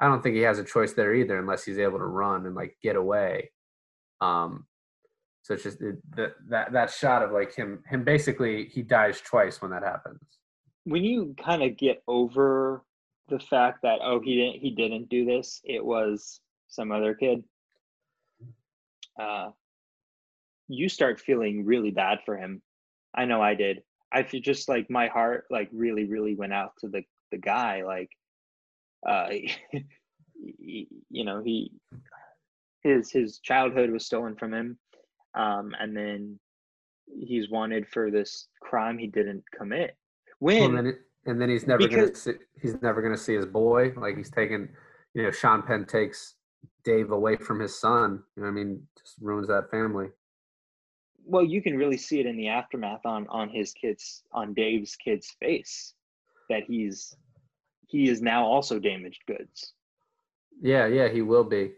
I 0.00 0.08
don't 0.08 0.22
think 0.22 0.36
he 0.36 0.42
has 0.42 0.58
a 0.58 0.64
choice 0.64 0.92
there 0.92 1.14
either, 1.14 1.38
unless 1.38 1.64
he's 1.64 1.78
able 1.78 1.98
to 1.98 2.06
run 2.06 2.46
and 2.46 2.54
like 2.54 2.76
get 2.82 2.96
away. 2.96 3.50
Um, 4.20 4.66
so 5.42 5.54
it's 5.54 5.62
just 5.62 5.78
that 5.78 6.34
that 6.48 6.72
that 6.72 6.90
shot 6.90 7.22
of 7.22 7.30
like 7.30 7.54
him 7.54 7.82
him 7.86 8.02
basically 8.02 8.66
he 8.72 8.82
dies 8.82 9.20
twice 9.20 9.60
when 9.60 9.70
that 9.72 9.82
happens. 9.82 10.20
When 10.84 11.04
you 11.04 11.34
kind 11.42 11.62
of 11.62 11.76
get 11.76 12.02
over 12.08 12.82
the 13.28 13.38
fact 13.38 13.80
that 13.82 13.98
oh 14.02 14.20
he 14.20 14.36
didn't 14.36 14.60
he 14.60 14.70
didn't 14.70 15.10
do 15.10 15.26
this, 15.26 15.60
it 15.64 15.84
was 15.84 16.40
some 16.74 16.92
other 16.92 17.14
kid. 17.14 17.44
Uh, 19.20 19.50
you 20.68 20.88
start 20.88 21.20
feeling 21.20 21.64
really 21.64 21.90
bad 21.90 22.18
for 22.24 22.36
him. 22.36 22.62
I 23.14 23.24
know 23.26 23.40
I 23.40 23.54
did. 23.54 23.82
I 24.12 24.22
feel 24.22 24.40
just 24.40 24.68
like 24.68 24.88
my 24.90 25.08
heart 25.08 25.44
like 25.50 25.68
really 25.72 26.04
really 26.04 26.34
went 26.34 26.52
out 26.52 26.72
to 26.80 26.88
the 26.88 27.02
the 27.30 27.38
guy 27.38 27.82
like 27.84 28.10
uh 29.06 29.28
you 30.58 31.24
know 31.24 31.42
he 31.42 31.72
his 32.82 33.10
his 33.10 33.38
childhood 33.38 33.90
was 33.90 34.06
stolen 34.06 34.36
from 34.36 34.54
him 34.54 34.78
um 35.34 35.74
and 35.80 35.96
then 35.96 36.38
he's 37.18 37.50
wanted 37.50 37.88
for 37.88 38.10
this 38.10 38.48
crime 38.60 38.98
he 38.98 39.08
didn't 39.08 39.42
commit 39.56 39.96
when 40.38 40.62
and, 40.62 40.76
then 40.78 40.86
it, 40.86 40.98
and 41.26 41.40
then 41.40 41.48
he's 41.48 41.66
never 41.66 41.78
because, 41.78 42.10
gonna 42.10 42.38
see, 42.38 42.44
he's 42.60 42.80
never 42.82 43.02
gonna 43.02 43.16
see 43.16 43.34
his 43.34 43.46
boy 43.46 43.92
like 43.96 44.16
he's 44.16 44.30
taken 44.30 44.68
you 45.14 45.22
know 45.22 45.30
sean 45.30 45.62
penn 45.62 45.84
takes 45.84 46.36
dave 46.84 47.10
away 47.10 47.36
from 47.36 47.60
his 47.60 47.78
son 47.80 48.22
you 48.36 48.42
know 48.42 48.48
i 48.48 48.52
mean? 48.52 48.82
Just 48.98 49.16
ruins 49.20 49.48
that 49.48 49.70
family. 49.70 50.08
Well 51.26 51.44
you 51.44 51.62
can 51.62 51.76
really 51.76 51.96
see 51.96 52.20
it 52.20 52.26
in 52.26 52.36
the 52.36 52.48
aftermath 52.48 53.04
on 53.06 53.26
on 53.28 53.48
his 53.48 53.72
kids 53.72 54.22
on 54.32 54.54
dave's 54.54 54.96
kid's 54.96 55.30
face 55.40 55.94
that 56.50 56.64
he's 56.66 57.16
he 57.86 58.08
is 58.08 58.20
now 58.20 58.44
also 58.44 58.78
damaged 58.78 59.22
goods. 59.26 59.72
Yeah 60.60 60.86
yeah 60.86 61.08
he 61.08 61.22
will 61.22 61.44
be. 61.44 61.72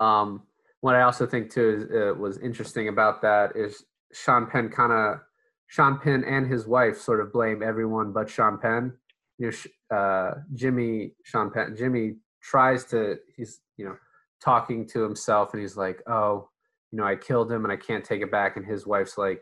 Um 0.00 0.42
what 0.80 0.94
i 0.94 1.02
also 1.02 1.26
think 1.26 1.50
too 1.50 1.68
is, 1.76 1.82
uh, 1.94 2.14
was 2.18 2.38
interesting 2.38 2.88
about 2.88 3.20
that 3.22 3.54
is 3.54 3.84
sean 4.12 4.46
penn 4.46 4.68
kind 4.68 4.92
of 4.92 5.20
sean 5.68 5.98
penn 5.98 6.24
and 6.24 6.46
his 6.46 6.66
wife 6.66 6.98
sort 6.98 7.20
of 7.20 7.32
blame 7.32 7.62
everyone 7.62 8.12
but 8.12 8.28
sean 8.28 8.58
penn. 8.58 8.92
You 9.38 9.52
know 9.52 9.96
uh 9.96 10.34
jimmy 10.54 11.12
sean 11.24 11.50
penn 11.50 11.76
jimmy 11.76 12.16
tries 12.42 12.84
to 12.86 13.16
he's 13.36 13.60
you 13.76 13.84
know 13.86 13.96
talking 14.42 14.86
to 14.86 15.02
himself 15.02 15.52
and 15.52 15.60
he's 15.60 15.76
like 15.76 16.02
oh 16.08 16.48
you 16.92 16.98
know, 16.98 17.04
I 17.04 17.16
killed 17.16 17.50
him 17.50 17.64
and 17.64 17.72
I 17.72 17.76
can't 17.76 18.04
take 18.04 18.22
it 18.22 18.30
back. 18.30 18.56
And 18.56 18.66
his 18.66 18.86
wife's 18.86 19.16
like, 19.16 19.40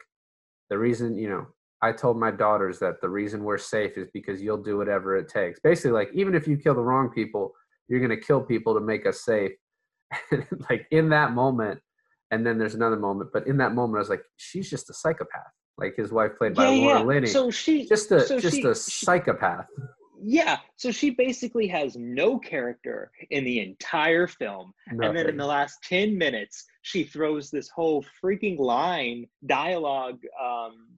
the 0.71 0.79
reason, 0.79 1.17
you 1.17 1.29
know, 1.29 1.47
I 1.81 1.93
told 1.93 2.19
my 2.19 2.31
daughters 2.31 2.79
that 2.81 3.01
the 3.01 3.09
reason 3.09 3.45
we're 3.45 3.59
safe 3.59 3.97
is 3.97 4.09
because 4.13 4.43
you'll 4.43 4.63
do 4.63 4.77
whatever 4.77 5.17
it 5.17 5.29
takes. 5.29 5.61
Basically, 5.61 5.93
like, 5.93 6.11
even 6.13 6.35
if 6.35 6.47
you 6.47 6.57
kill 6.57 6.75
the 6.75 6.83
wrong 6.83 7.09
people, 7.09 7.53
you're 7.89 8.01
going 8.01 8.11
to 8.11 8.25
kill 8.25 8.43
people 8.43 8.75
to 8.75 8.81
make 8.81 9.07
us 9.07 9.25
safe. 9.25 9.53
like, 10.71 10.87
in 10.91 11.09
that 11.11 11.33
moment, 11.33 11.81
and 12.31 12.45
then 12.45 12.59
there's 12.59 12.75
another 12.75 12.97
moment, 12.97 13.31
but 13.33 13.47
in 13.47 13.57
that 13.59 13.75
moment, 13.75 13.97
I 13.97 14.01
was 14.01 14.11
like, 14.11 14.23
she's 14.37 14.69
just 14.69 14.91
a 14.91 14.95
psychopath. 14.95 15.53
Like 15.79 15.95
his 15.97 16.11
wife, 16.11 16.33
played 16.37 16.55
by 16.55 16.71
yeah, 16.71 16.87
Laura 16.87 16.99
yeah. 16.99 17.05
Linney. 17.05 17.29
So 17.29 17.53
she 17.53 17.87
just 17.87 18.11
a 18.11 18.27
so 18.27 18.41
just 18.41 18.57
she, 18.57 18.63
a 18.63 18.75
psychopath. 18.75 19.67
Yeah, 20.23 20.59
so 20.77 20.91
she 20.91 21.11
basically 21.11 21.69
has 21.69 21.97
no 21.97 22.39
character 22.39 23.11
in 23.31 23.45
the 23.45 23.61
entire 23.61 24.27
film. 24.27 24.73
Nothing. 24.87 25.07
And 25.07 25.17
then 25.17 25.29
in 25.29 25.37
the 25.37 25.47
last 25.47 25.79
10 25.85 26.17
minutes, 26.17 26.65
she 26.83 27.05
throws 27.05 27.51
this 27.51 27.69
whole 27.69 28.05
freaking 28.23 28.59
line 28.59 29.27
dialogue 29.47 30.21
um, 30.43 30.89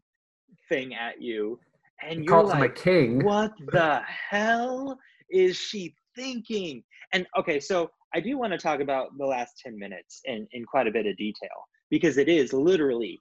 thing 0.68 0.94
at 0.94 1.20
you. 1.20 1.58
And 2.02 2.24
you're 2.24 2.42
like, 2.42 2.56
him 2.56 2.62
a 2.62 2.68
king. 2.68 3.24
what 3.24 3.52
the 3.72 4.00
hell 4.06 4.98
is 5.30 5.56
she 5.56 5.94
thinking? 6.16 6.82
And 7.12 7.26
okay, 7.38 7.60
so 7.60 7.90
I 8.14 8.20
do 8.20 8.38
want 8.38 8.52
to 8.52 8.58
talk 8.58 8.80
about 8.80 9.16
the 9.18 9.26
last 9.26 9.58
10 9.62 9.78
minutes 9.78 10.20
in, 10.24 10.46
in 10.52 10.64
quite 10.64 10.86
a 10.86 10.90
bit 10.90 11.06
of 11.06 11.16
detail 11.16 11.68
because 11.90 12.18
it 12.18 12.28
is 12.28 12.52
literally, 12.52 13.18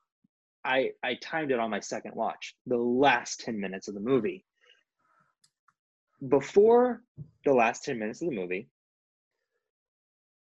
I, 0.64 0.92
I 1.04 1.18
timed 1.22 1.52
it 1.52 1.60
on 1.60 1.70
my 1.70 1.80
second 1.80 2.16
watch, 2.16 2.56
the 2.66 2.78
last 2.78 3.42
10 3.42 3.60
minutes 3.60 3.88
of 3.88 3.96
the 3.96 4.00
movie 4.00 4.46
before 6.28 7.02
the 7.46 7.54
last 7.54 7.86
10 7.86 7.98
minutes 7.98 8.22
of 8.22 8.30
the 8.30 8.36
movie, 8.36 8.68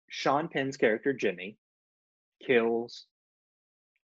Sean 0.09 0.48
Penn's 0.48 0.76
character 0.76 1.12
Jimmy 1.12 1.59
kills 2.44 3.07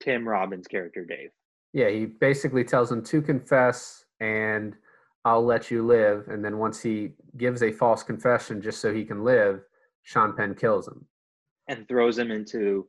Tim 0.01 0.27
Robbins' 0.27 0.67
character 0.67 1.05
Dave. 1.05 1.31
Yeah, 1.73 1.89
he 1.89 2.05
basically 2.05 2.63
tells 2.63 2.91
him 2.91 3.03
to 3.05 3.21
confess 3.21 4.05
and 4.19 4.75
I'll 5.25 5.45
let 5.45 5.69
you 5.69 5.85
live. 5.85 6.27
And 6.29 6.43
then 6.43 6.57
once 6.57 6.81
he 6.81 7.11
gives 7.37 7.61
a 7.61 7.71
false 7.71 8.03
confession 8.03 8.61
just 8.61 8.79
so 8.79 8.93
he 8.93 9.03
can 9.03 9.23
live, 9.23 9.61
Sean 10.03 10.35
Penn 10.35 10.55
kills 10.55 10.87
him. 10.87 11.05
And 11.67 11.87
throws 11.87 12.17
him 12.17 12.31
into 12.31 12.87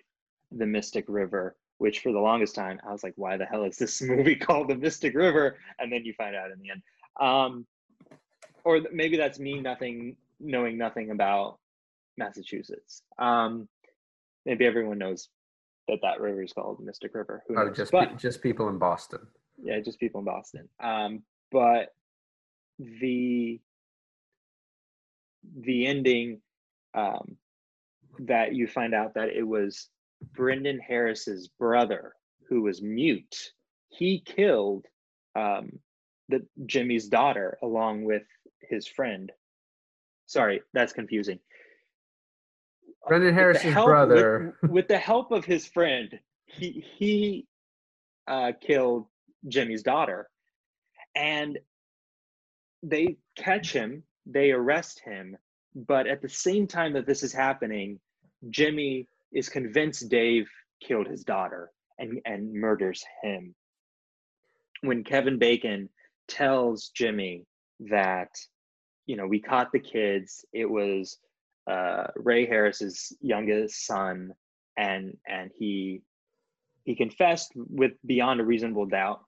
the 0.52 0.66
Mystic 0.66 1.04
River, 1.08 1.56
which 1.78 2.00
for 2.00 2.12
the 2.12 2.18
longest 2.18 2.54
time 2.54 2.80
I 2.86 2.92
was 2.92 3.02
like, 3.02 3.14
why 3.16 3.36
the 3.36 3.44
hell 3.44 3.64
is 3.64 3.76
this 3.76 4.00
movie 4.02 4.36
called 4.36 4.68
The 4.68 4.76
Mystic 4.76 5.14
River? 5.14 5.58
And 5.78 5.92
then 5.92 6.04
you 6.04 6.14
find 6.14 6.36
out 6.36 6.50
in 6.50 6.58
the 6.60 6.70
end. 6.70 6.82
Um, 7.20 7.66
or 8.64 8.80
maybe 8.92 9.16
that's 9.16 9.38
me 9.38 9.60
nothing 9.60 10.16
knowing 10.38 10.78
nothing 10.78 11.10
about 11.10 11.58
Massachusetts. 12.16 13.02
Um, 13.18 13.68
maybe 14.46 14.66
everyone 14.66 14.98
knows 14.98 15.28
that 15.88 15.98
that 16.02 16.20
river 16.20 16.42
is 16.42 16.52
called 16.52 16.80
Mystic 16.80 17.14
River. 17.14 17.42
Who 17.48 17.58
oh, 17.58 17.70
just 17.70 17.92
but, 17.92 18.18
just 18.18 18.42
people 18.42 18.68
in 18.68 18.78
Boston. 18.78 19.20
Yeah, 19.62 19.80
just 19.80 20.00
people 20.00 20.20
in 20.20 20.24
Boston. 20.24 20.68
Um, 20.82 21.22
but 21.50 21.94
the 22.78 23.60
the 25.60 25.86
ending 25.86 26.40
um, 26.94 27.36
that 28.20 28.54
you 28.54 28.66
find 28.66 28.94
out 28.94 29.14
that 29.14 29.30
it 29.30 29.46
was 29.46 29.88
Brendan 30.34 30.78
Harris's 30.78 31.48
brother 31.48 32.14
who 32.48 32.62
was 32.62 32.82
mute. 32.82 33.52
He 33.88 34.20
killed 34.20 34.86
um, 35.34 35.78
the 36.28 36.46
Jimmy's 36.66 37.08
daughter 37.08 37.58
along 37.62 38.04
with 38.04 38.22
his 38.68 38.86
friend. 38.86 39.30
Sorry, 40.26 40.62
that's 40.72 40.92
confusing. 40.92 41.38
Brendan 43.08 43.34
Harris's 43.34 43.72
help, 43.72 43.86
brother. 43.86 44.56
With, 44.62 44.70
with, 44.70 44.88
the 44.88 44.98
help 44.98 45.32
of 45.32 45.44
his 45.44 45.66
friend, 45.66 46.18
he 46.46 46.84
he 46.98 47.46
uh, 48.28 48.52
killed 48.60 49.06
Jimmy's 49.48 49.82
daughter, 49.82 50.28
and 51.14 51.58
they 52.82 53.16
catch 53.36 53.72
him. 53.72 54.02
They 54.26 54.52
arrest 54.52 55.00
him, 55.04 55.36
but 55.74 56.06
at 56.06 56.22
the 56.22 56.28
same 56.28 56.66
time 56.66 56.92
that 56.92 57.06
this 57.06 57.22
is 57.22 57.32
happening, 57.32 57.98
Jimmy 58.50 59.08
is 59.32 59.48
convinced 59.48 60.08
Dave 60.08 60.48
killed 60.80 61.06
his 61.06 61.24
daughter 61.24 61.70
and 61.98 62.20
and 62.24 62.52
murders 62.52 63.04
him. 63.22 63.54
When 64.82 65.04
Kevin 65.04 65.38
Bacon 65.38 65.88
tells 66.28 66.90
Jimmy 66.94 67.44
that 67.88 68.30
you 69.06 69.16
know, 69.16 69.26
we 69.26 69.40
caught 69.40 69.72
the 69.72 69.80
kids. 69.80 70.44
It 70.52 70.70
was 70.70 71.18
uh, 71.68 72.04
Ray 72.14 72.46
Harris's 72.46 73.12
youngest 73.20 73.84
son, 73.84 74.32
and 74.76 75.16
and 75.26 75.50
he 75.58 76.02
he 76.84 76.94
confessed 76.94 77.50
with 77.56 77.92
beyond 78.06 78.40
a 78.40 78.44
reasonable 78.44 78.86
doubt. 78.86 79.22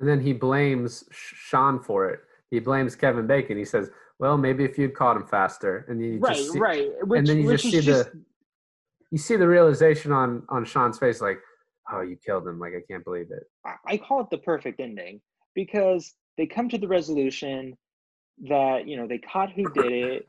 And 0.00 0.08
then 0.08 0.20
he 0.20 0.32
blames 0.32 1.04
Sean 1.10 1.82
for 1.82 2.08
it. 2.08 2.20
He 2.50 2.60
blames 2.60 2.96
Kevin 2.96 3.26
Bacon. 3.26 3.58
He 3.58 3.64
says, 3.66 3.90
"Well, 4.18 4.38
maybe 4.38 4.64
if 4.64 4.78
you'd 4.78 4.94
caught 4.94 5.16
him 5.16 5.26
faster." 5.26 5.84
And 5.88 6.00
then 6.00 6.14
you 6.14 6.18
right, 6.18 6.36
just 6.36 6.52
see, 6.52 6.58
right, 6.58 6.90
which, 7.02 7.18
and 7.18 7.26
then 7.26 7.38
you 7.42 7.50
just 7.50 7.64
see 7.64 7.80
just... 7.82 8.12
the 8.12 8.22
you 9.10 9.18
see 9.18 9.36
the 9.36 9.48
realization 9.48 10.12
on 10.12 10.44
on 10.48 10.64
Sean's 10.64 10.98
face, 10.98 11.20
like, 11.20 11.40
oh, 11.92 12.00
you 12.00 12.16
killed 12.16 12.46
him. 12.48 12.58
Like, 12.58 12.72
I 12.72 12.80
can't 12.90 13.04
believe 13.04 13.30
it. 13.30 13.44
I- 13.66 13.76
I 13.86 13.96
call 13.98 14.22
it 14.22 14.30
the 14.30 14.38
perfect 14.38 14.80
ending 14.80 15.20
because 15.54 16.14
they 16.38 16.46
come 16.46 16.70
to 16.70 16.78
the 16.78 16.88
resolution 16.88 17.76
that 18.44 18.86
you 18.86 18.96
know 18.96 19.06
they 19.06 19.18
caught 19.18 19.52
who 19.52 19.64
did 19.72 19.92
it. 19.92 20.28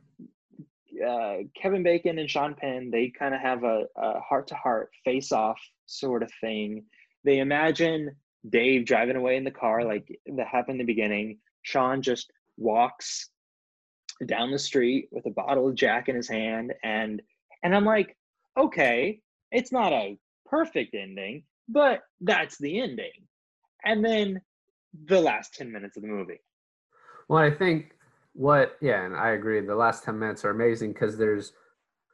Uh, 1.06 1.44
Kevin 1.62 1.84
Bacon 1.84 2.18
and 2.18 2.30
Sean 2.30 2.56
Penn 2.56 2.90
they 2.92 3.12
kind 3.18 3.36
of 3.36 3.42
have 3.42 3.64
a 3.64 3.86
heart 4.20 4.48
to 4.48 4.56
heart 4.56 4.90
face 5.06 5.32
off 5.32 5.60
sort 5.86 6.24
of 6.24 6.32
thing. 6.42 6.86
They 7.24 7.40
imagine 7.40 8.16
Dave 8.50 8.86
driving 8.86 9.16
away 9.16 9.36
in 9.36 9.44
the 9.44 9.52
car 9.52 9.84
like 9.84 10.08
that 10.36 10.48
happened 10.48 10.80
in 10.80 10.86
the 10.86 10.94
beginning. 10.94 11.40
Sean 11.62 12.02
just 12.02 12.32
walks 12.58 13.30
down 14.26 14.52
the 14.52 14.60
street 14.60 15.10
with 15.12 15.26
a 15.26 15.32
bottle 15.32 15.68
of 15.68 15.76
Jack 15.76 16.10
in 16.10 16.16
his 16.16 16.28
hand, 16.28 16.74
and 16.84 17.22
and 17.64 17.76
I'm 17.76 17.86
like, 17.86 18.16
okay, 18.58 19.20
it's 19.52 19.72
not 19.72 19.94
a 19.94 20.18
perfect 20.46 20.96
ending, 20.96 21.44
but 21.68 22.02
that's 22.22 22.58
the 22.58 22.80
ending. 22.80 23.12
And 23.84 24.04
then 24.04 24.42
the 25.06 25.22
last 25.22 25.54
10 25.56 25.72
minutes 25.72 25.98
of 25.98 26.04
the 26.04 26.10
movie. 26.10 26.40
Well, 27.28 27.44
I 27.44 27.52
think 27.52 27.92
what, 28.38 28.78
yeah, 28.82 29.04
and 29.04 29.16
I 29.16 29.32
agree. 29.32 29.60
The 29.62 29.76
last 29.76 30.04
10 30.04 30.18
minutes 30.18 30.46
are 30.46 30.52
amazing 30.52 30.94
because 30.94 31.18
there's, 31.18 31.54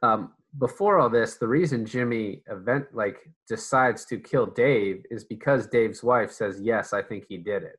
um, 0.02 0.32
before 0.58 0.98
all 0.98 1.10
this, 1.10 1.34
the 1.34 1.46
reason 1.46 1.84
Jimmy 1.84 2.42
event 2.50 2.86
like 2.94 3.18
decides 3.46 4.06
to 4.06 4.16
kill 4.16 4.46
Dave 4.46 5.04
is 5.10 5.24
because 5.24 5.66
Dave's 5.66 6.02
wife 6.02 6.32
says, 6.32 6.60
Yes, 6.62 6.94
I 6.94 7.02
think 7.02 7.26
he 7.28 7.36
did 7.36 7.62
it. 7.62 7.78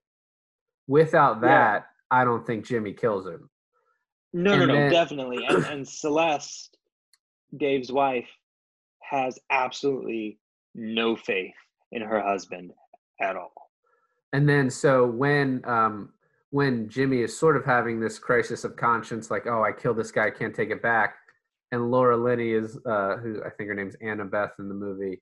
Without 0.87 1.41
that, 1.41 1.87
yeah. 2.11 2.19
I 2.19 2.23
don't 2.23 2.45
think 2.45 2.65
Jimmy 2.65 2.93
kills 2.93 3.25
him. 3.25 3.49
No, 4.31 4.53
and 4.53 4.67
no, 4.67 4.75
no, 4.75 4.89
definitely. 4.89 5.43
And, 5.47 5.65
and 5.71 5.87
Celeste, 5.87 6.77
Dave's 7.57 7.91
wife, 7.91 8.29
has 9.01 9.39
absolutely 9.49 10.37
no 10.75 11.15
faith 11.15 11.55
in 11.91 12.03
her 12.03 12.21
husband 12.21 12.71
at 13.19 13.35
all. 13.35 13.53
And 14.33 14.47
then 14.47 14.69
so 14.69 15.07
when 15.07 15.63
um 15.65 16.09
when 16.55 16.87
Jimmy 16.87 17.21
is 17.21 17.37
sort 17.37 17.57
of 17.57 17.65
having 17.65 17.99
this 17.99 18.17
crisis 18.17 18.63
of 18.63 18.77
conscience, 18.77 19.29
like, 19.29 19.45
oh, 19.45 19.61
I 19.61 19.73
killed 19.73 19.97
this 19.97 20.09
guy, 20.09 20.27
I 20.27 20.31
can't 20.31 20.55
take 20.55 20.69
it 20.69 20.81
back. 20.81 21.17
And 21.73 21.91
Laura 21.91 22.15
Linney 22.15 22.51
is 22.51 22.79
uh 22.89 23.17
who 23.17 23.41
I 23.45 23.49
think 23.49 23.67
her 23.67 23.75
name's 23.75 23.97
Annabeth 24.01 24.51
in 24.59 24.69
the 24.69 24.73
movie, 24.73 25.21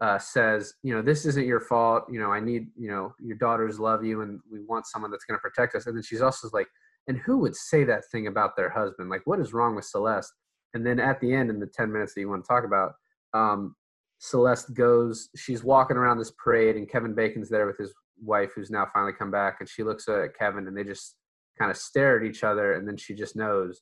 uh, 0.00 0.18
says, 0.18 0.72
you 0.82 0.94
know, 0.94 1.02
this 1.02 1.26
isn't 1.26 1.46
your 1.46 1.60
fault. 1.60 2.04
You 2.10 2.18
know, 2.18 2.32
I 2.32 2.40
need, 2.40 2.68
you 2.78 2.88
know, 2.88 3.12
your 3.20 3.36
daughters 3.36 3.78
love 3.78 4.02
you 4.02 4.22
and 4.22 4.40
we 4.50 4.60
want 4.60 4.86
someone 4.86 5.10
that's 5.10 5.26
gonna 5.26 5.38
protect 5.40 5.74
us. 5.74 5.86
And 5.86 5.94
then 5.94 6.02
she's 6.02 6.22
also 6.22 6.48
like, 6.54 6.68
and 7.08 7.18
who 7.18 7.36
would 7.40 7.56
say 7.56 7.84
that 7.84 8.04
thing 8.10 8.26
about 8.26 8.56
their 8.56 8.70
husband? 8.70 9.10
Like, 9.10 9.26
what 9.26 9.38
is 9.38 9.52
wrong 9.52 9.76
with 9.76 9.84
Celeste? 9.84 10.32
And 10.72 10.86
then 10.86 10.98
at 10.98 11.20
the 11.20 11.34
end, 11.34 11.50
in 11.50 11.60
the 11.60 11.66
10 11.66 11.92
minutes 11.92 12.14
that 12.14 12.22
you 12.22 12.30
want 12.30 12.42
to 12.42 12.48
talk 12.48 12.64
about, 12.64 12.92
um, 13.34 13.76
Celeste 14.18 14.72
goes, 14.72 15.28
she's 15.36 15.62
walking 15.62 15.98
around 15.98 16.18
this 16.18 16.32
parade, 16.42 16.76
and 16.76 16.90
Kevin 16.90 17.14
Bacon's 17.14 17.50
there 17.50 17.66
with 17.66 17.78
his 17.78 17.92
wife, 18.22 18.52
who's 18.54 18.70
now 18.70 18.86
finally 18.92 19.12
come 19.12 19.30
back, 19.30 19.56
and 19.60 19.68
she 19.68 19.82
looks 19.82 20.08
at 20.08 20.36
Kevin, 20.38 20.66
and 20.66 20.76
they 20.76 20.84
just 20.84 21.16
kind 21.58 21.70
of 21.70 21.76
stare 21.76 22.18
at 22.18 22.26
each 22.26 22.44
other, 22.44 22.74
and 22.74 22.86
then 22.86 22.96
she 22.96 23.14
just 23.14 23.36
knows 23.36 23.80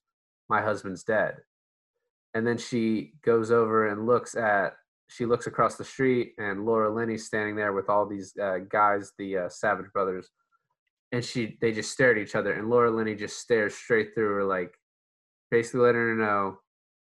my 0.48 0.60
husband's 0.62 1.04
dead. 1.04 1.36
And 2.34 2.46
then 2.46 2.58
she 2.58 3.12
goes 3.24 3.50
over 3.50 3.88
and 3.88 4.06
looks 4.06 4.34
at, 4.34 4.74
she 5.08 5.24
looks 5.24 5.46
across 5.46 5.76
the 5.76 5.84
street, 5.84 6.34
and 6.38 6.64
Laura 6.66 6.92
Linney's 6.92 7.26
standing 7.26 7.56
there 7.56 7.72
with 7.72 7.88
all 7.88 8.06
these 8.06 8.34
uh, 8.40 8.58
guys, 8.68 9.12
the 9.18 9.38
uh, 9.38 9.48
Savage 9.48 9.92
brothers, 9.92 10.28
and 11.12 11.24
she, 11.24 11.56
they 11.60 11.72
just 11.72 11.90
stare 11.90 12.12
at 12.12 12.18
each 12.18 12.34
other, 12.34 12.52
and 12.52 12.68
Laura 12.68 12.90
Linney 12.90 13.14
just 13.14 13.38
stares 13.38 13.74
straight 13.74 14.14
through 14.14 14.34
her, 14.34 14.44
like 14.44 14.74
basically 15.50 15.80
letting 15.80 16.00
her 16.00 16.14
know, 16.14 16.58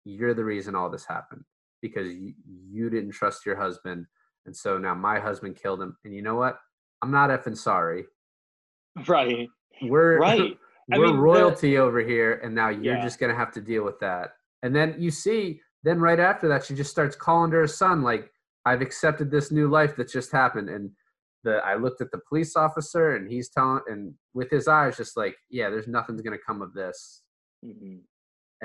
you're 0.04 0.34
the 0.34 0.44
reason 0.44 0.74
all 0.74 0.90
this 0.90 1.06
happened 1.06 1.44
because 1.80 2.12
you, 2.12 2.34
you 2.70 2.90
didn't 2.90 3.12
trust 3.12 3.46
your 3.46 3.56
husband. 3.56 4.06
And 4.46 4.54
so 4.54 4.78
now 4.78 4.94
my 4.94 5.18
husband 5.18 5.56
killed 5.56 5.80
him. 5.80 5.96
And 6.04 6.14
you 6.14 6.22
know 6.22 6.34
what? 6.34 6.58
I'm 7.04 7.10
not 7.10 7.28
effing 7.28 7.56
sorry. 7.56 8.06
Right. 9.06 9.46
We're 9.82 10.18
right. 10.20 10.56
we're 10.88 11.06
mean, 11.08 11.16
royalty 11.16 11.76
over 11.76 12.00
here, 12.00 12.40
and 12.42 12.54
now 12.54 12.70
you're 12.70 12.96
yeah. 12.96 13.02
just 13.02 13.18
gonna 13.20 13.34
have 13.34 13.52
to 13.52 13.60
deal 13.60 13.84
with 13.84 14.00
that. 14.00 14.30
And 14.62 14.74
then 14.74 14.94
you 14.98 15.10
see, 15.10 15.60
then 15.82 16.00
right 16.00 16.18
after 16.18 16.48
that, 16.48 16.64
she 16.64 16.74
just 16.74 16.90
starts 16.90 17.14
calling 17.14 17.50
to 17.50 17.58
her 17.58 17.66
son, 17.66 18.02
like, 18.02 18.30
I've 18.64 18.80
accepted 18.80 19.30
this 19.30 19.52
new 19.52 19.68
life 19.68 19.96
that 19.96 20.10
just 20.10 20.32
happened. 20.32 20.70
And 20.70 20.92
the 21.42 21.56
I 21.56 21.74
looked 21.74 22.00
at 22.00 22.10
the 22.10 22.20
police 22.26 22.56
officer 22.56 23.16
and 23.16 23.30
he's 23.30 23.50
telling 23.50 23.82
and 23.86 24.14
with 24.32 24.50
his 24.50 24.66
eyes 24.66 24.96
just 24.96 25.14
like, 25.14 25.36
yeah, 25.50 25.68
there's 25.68 25.86
nothing's 25.86 26.22
gonna 26.22 26.38
come 26.46 26.62
of 26.62 26.72
this. 26.72 27.20
Mm-hmm. 27.62 27.96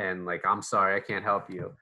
And 0.02 0.26
like, 0.26 0.46
I'm 0.48 0.62
sorry, 0.62 0.96
I 0.96 1.02
can't 1.02 1.26
help 1.26 1.50
you 1.50 1.74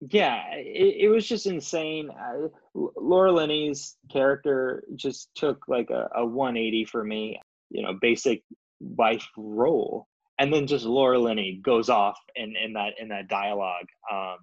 yeah 0.00 0.54
it, 0.54 0.96
it 1.04 1.08
was 1.08 1.26
just 1.26 1.46
insane. 1.46 2.10
Uh, 2.10 2.48
laura 2.74 3.32
linney's 3.32 3.96
character 4.10 4.82
just 4.96 5.28
took 5.34 5.68
like 5.68 5.90
a, 5.90 6.08
a 6.16 6.24
180 6.24 6.84
for 6.86 7.04
me 7.04 7.40
you 7.70 7.82
know 7.82 7.94
basic 8.00 8.42
wife 8.80 9.26
role. 9.36 10.06
And 10.38 10.52
then 10.52 10.66
just 10.66 10.86
laura 10.86 11.18
linney 11.18 11.60
goes 11.62 11.90
off 11.90 12.18
in, 12.34 12.54
in 12.56 12.72
that 12.72 12.94
in 12.98 13.08
that 13.08 13.28
dialogue 13.28 13.86
um, 14.10 14.36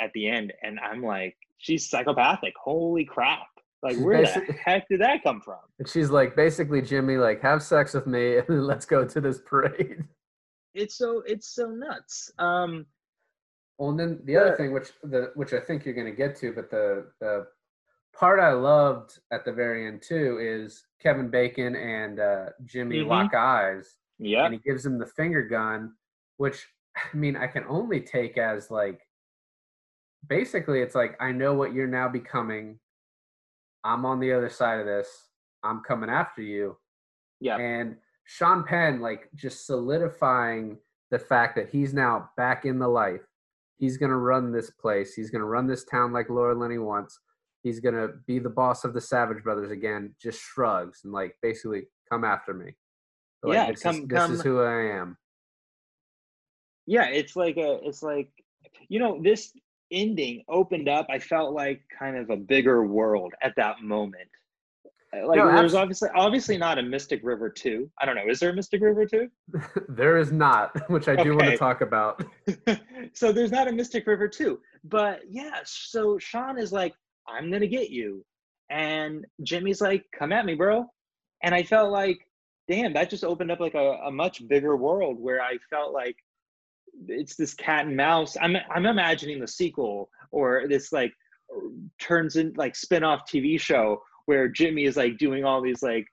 at 0.00 0.10
the 0.14 0.28
end. 0.28 0.52
And 0.62 0.78
i'm 0.80 1.02
like 1.02 1.36
she's 1.58 1.88
psychopathic. 1.88 2.54
Holy 2.62 3.04
crap. 3.04 3.46
Like 3.82 3.98
where 3.98 4.22
the 4.22 4.54
heck 4.64 4.88
did 4.88 5.00
that 5.02 5.22
come 5.22 5.40
from? 5.40 5.58
and 5.78 5.88
she's 5.88 6.10
like 6.10 6.34
basically 6.34 6.80
jimmy 6.80 7.18
like 7.18 7.42
have 7.42 7.62
sex 7.62 7.92
with 7.92 8.06
me 8.06 8.38
and 8.38 8.66
let's 8.66 8.86
go 8.86 9.04
to 9.04 9.20
this 9.20 9.40
parade. 9.44 10.04
It's 10.74 10.96
so 10.96 11.22
it's 11.26 11.54
so 11.54 11.66
nuts. 11.70 12.30
Um 12.38 12.86
well, 13.78 13.90
and 13.90 13.98
then 14.00 14.20
the 14.24 14.36
other 14.36 14.56
thing, 14.56 14.72
which 14.72 14.88
the 15.02 15.32
which 15.34 15.52
I 15.52 15.60
think 15.60 15.84
you're 15.84 15.94
going 15.94 16.10
to 16.10 16.16
get 16.16 16.36
to, 16.36 16.52
but 16.52 16.70
the 16.70 17.06
the 17.20 17.46
part 18.18 18.40
I 18.40 18.52
loved 18.52 19.18
at 19.30 19.44
the 19.44 19.52
very 19.52 19.86
end 19.86 20.02
too 20.02 20.38
is 20.40 20.84
Kevin 21.02 21.28
Bacon 21.28 21.76
and 21.76 22.18
uh, 22.18 22.46
Jimmy 22.64 22.98
mm-hmm. 22.98 23.10
lock 23.10 23.34
eyes. 23.34 23.96
Yeah, 24.18 24.46
and 24.46 24.54
he 24.54 24.60
gives 24.60 24.84
him 24.84 24.98
the 24.98 25.06
finger 25.06 25.42
gun, 25.42 25.92
which 26.38 26.66
I 26.96 27.16
mean 27.16 27.36
I 27.36 27.46
can 27.46 27.64
only 27.68 28.00
take 28.00 28.38
as 28.38 28.70
like 28.70 29.02
basically 30.26 30.80
it's 30.80 30.94
like 30.94 31.16
I 31.20 31.32
know 31.32 31.52
what 31.52 31.74
you're 31.74 31.86
now 31.86 32.08
becoming. 32.08 32.78
I'm 33.84 34.06
on 34.06 34.20
the 34.20 34.32
other 34.32 34.48
side 34.48 34.80
of 34.80 34.86
this. 34.86 35.08
I'm 35.62 35.82
coming 35.82 36.08
after 36.08 36.40
you. 36.40 36.78
Yeah, 37.40 37.58
and 37.58 37.96
Sean 38.24 38.64
Penn 38.64 39.00
like 39.00 39.28
just 39.34 39.66
solidifying 39.66 40.78
the 41.10 41.18
fact 41.18 41.56
that 41.56 41.68
he's 41.68 41.92
now 41.92 42.30
back 42.38 42.64
in 42.64 42.78
the 42.78 42.88
life 42.88 43.20
he's 43.78 43.96
going 43.96 44.10
to 44.10 44.16
run 44.16 44.52
this 44.52 44.70
place. 44.70 45.14
He's 45.14 45.30
going 45.30 45.40
to 45.40 45.46
run 45.46 45.66
this 45.66 45.84
town 45.84 46.12
like 46.12 46.28
Laura 46.30 46.54
Linney 46.54 46.78
wants. 46.78 47.18
He's 47.62 47.80
going 47.80 47.94
to 47.94 48.14
be 48.26 48.38
the 48.38 48.50
boss 48.50 48.84
of 48.84 48.94
the 48.94 49.00
Savage 49.00 49.42
Brothers 49.42 49.70
again. 49.70 50.14
Just 50.20 50.40
shrugs 50.40 51.00
and 51.04 51.12
like 51.12 51.36
basically 51.42 51.82
come 52.10 52.24
after 52.24 52.54
me. 52.54 52.74
Like, 53.42 53.54
yeah, 53.54 53.70
this, 53.70 53.82
come, 53.82 53.96
is, 53.96 54.08
this 54.08 54.18
come. 54.18 54.32
is 54.32 54.42
who 54.42 54.60
I 54.60 54.98
am. 54.98 55.16
Yeah, 56.86 57.06
it's 57.06 57.36
like 57.36 57.56
a, 57.56 57.80
it's 57.82 58.02
like, 58.02 58.30
you 58.88 58.98
know, 58.98 59.20
this 59.22 59.52
ending 59.90 60.44
opened 60.48 60.88
up. 60.88 61.06
I 61.10 61.18
felt 61.18 61.52
like 61.52 61.82
kind 61.98 62.16
of 62.16 62.30
a 62.30 62.36
bigger 62.36 62.86
world 62.86 63.34
at 63.42 63.54
that 63.56 63.82
moment. 63.82 64.28
Like 65.24 65.38
no, 65.38 65.54
there's 65.54 65.74
obviously 65.74 66.08
obviously 66.14 66.58
not 66.58 66.78
a 66.78 66.82
Mystic 66.82 67.20
River 67.22 67.48
2. 67.48 67.90
I 68.00 68.06
don't 68.06 68.16
know. 68.16 68.28
Is 68.28 68.40
there 68.40 68.50
a 68.50 68.54
Mystic 68.54 68.82
River 68.82 69.06
2? 69.06 69.28
there 69.88 70.16
is 70.16 70.32
not, 70.32 70.72
which 70.90 71.08
I 71.08 71.16
do 71.16 71.34
okay. 71.34 71.46
want 71.46 71.50
to 71.50 71.56
talk 71.56 71.80
about. 71.80 72.24
so 73.12 73.32
there's 73.32 73.52
not 73.52 73.68
a 73.68 73.72
Mystic 73.72 74.06
River 74.06 74.28
2. 74.28 74.58
But 74.84 75.20
yeah, 75.28 75.60
so 75.64 76.18
Sean 76.18 76.58
is 76.58 76.72
like, 76.72 76.94
I'm 77.28 77.50
gonna 77.50 77.66
get 77.66 77.90
you. 77.90 78.24
And 78.70 79.24
Jimmy's 79.42 79.80
like, 79.80 80.04
come 80.16 80.32
at 80.32 80.44
me, 80.44 80.54
bro. 80.54 80.86
And 81.42 81.54
I 81.54 81.62
felt 81.62 81.92
like, 81.92 82.18
damn, 82.68 82.92
that 82.94 83.10
just 83.10 83.24
opened 83.24 83.52
up 83.52 83.60
like 83.60 83.74
a, 83.74 83.98
a 84.06 84.10
much 84.10 84.46
bigger 84.48 84.76
world 84.76 85.20
where 85.20 85.40
I 85.40 85.58
felt 85.70 85.92
like 85.92 86.16
it's 87.08 87.36
this 87.36 87.54
cat 87.54 87.86
and 87.86 87.96
mouse. 87.96 88.36
I'm 88.40 88.56
I'm 88.70 88.86
imagining 88.86 89.40
the 89.40 89.48
sequel 89.48 90.08
or 90.30 90.66
this 90.68 90.92
like 90.92 91.12
turns 92.00 92.36
in 92.36 92.52
like 92.56 92.74
spin-off 92.74 93.22
TV 93.30 93.60
show 93.60 94.02
where 94.26 94.48
Jimmy 94.48 94.84
is 94.84 94.96
like 94.96 95.18
doing 95.18 95.44
all 95.44 95.62
these 95.62 95.82
like 95.82 96.06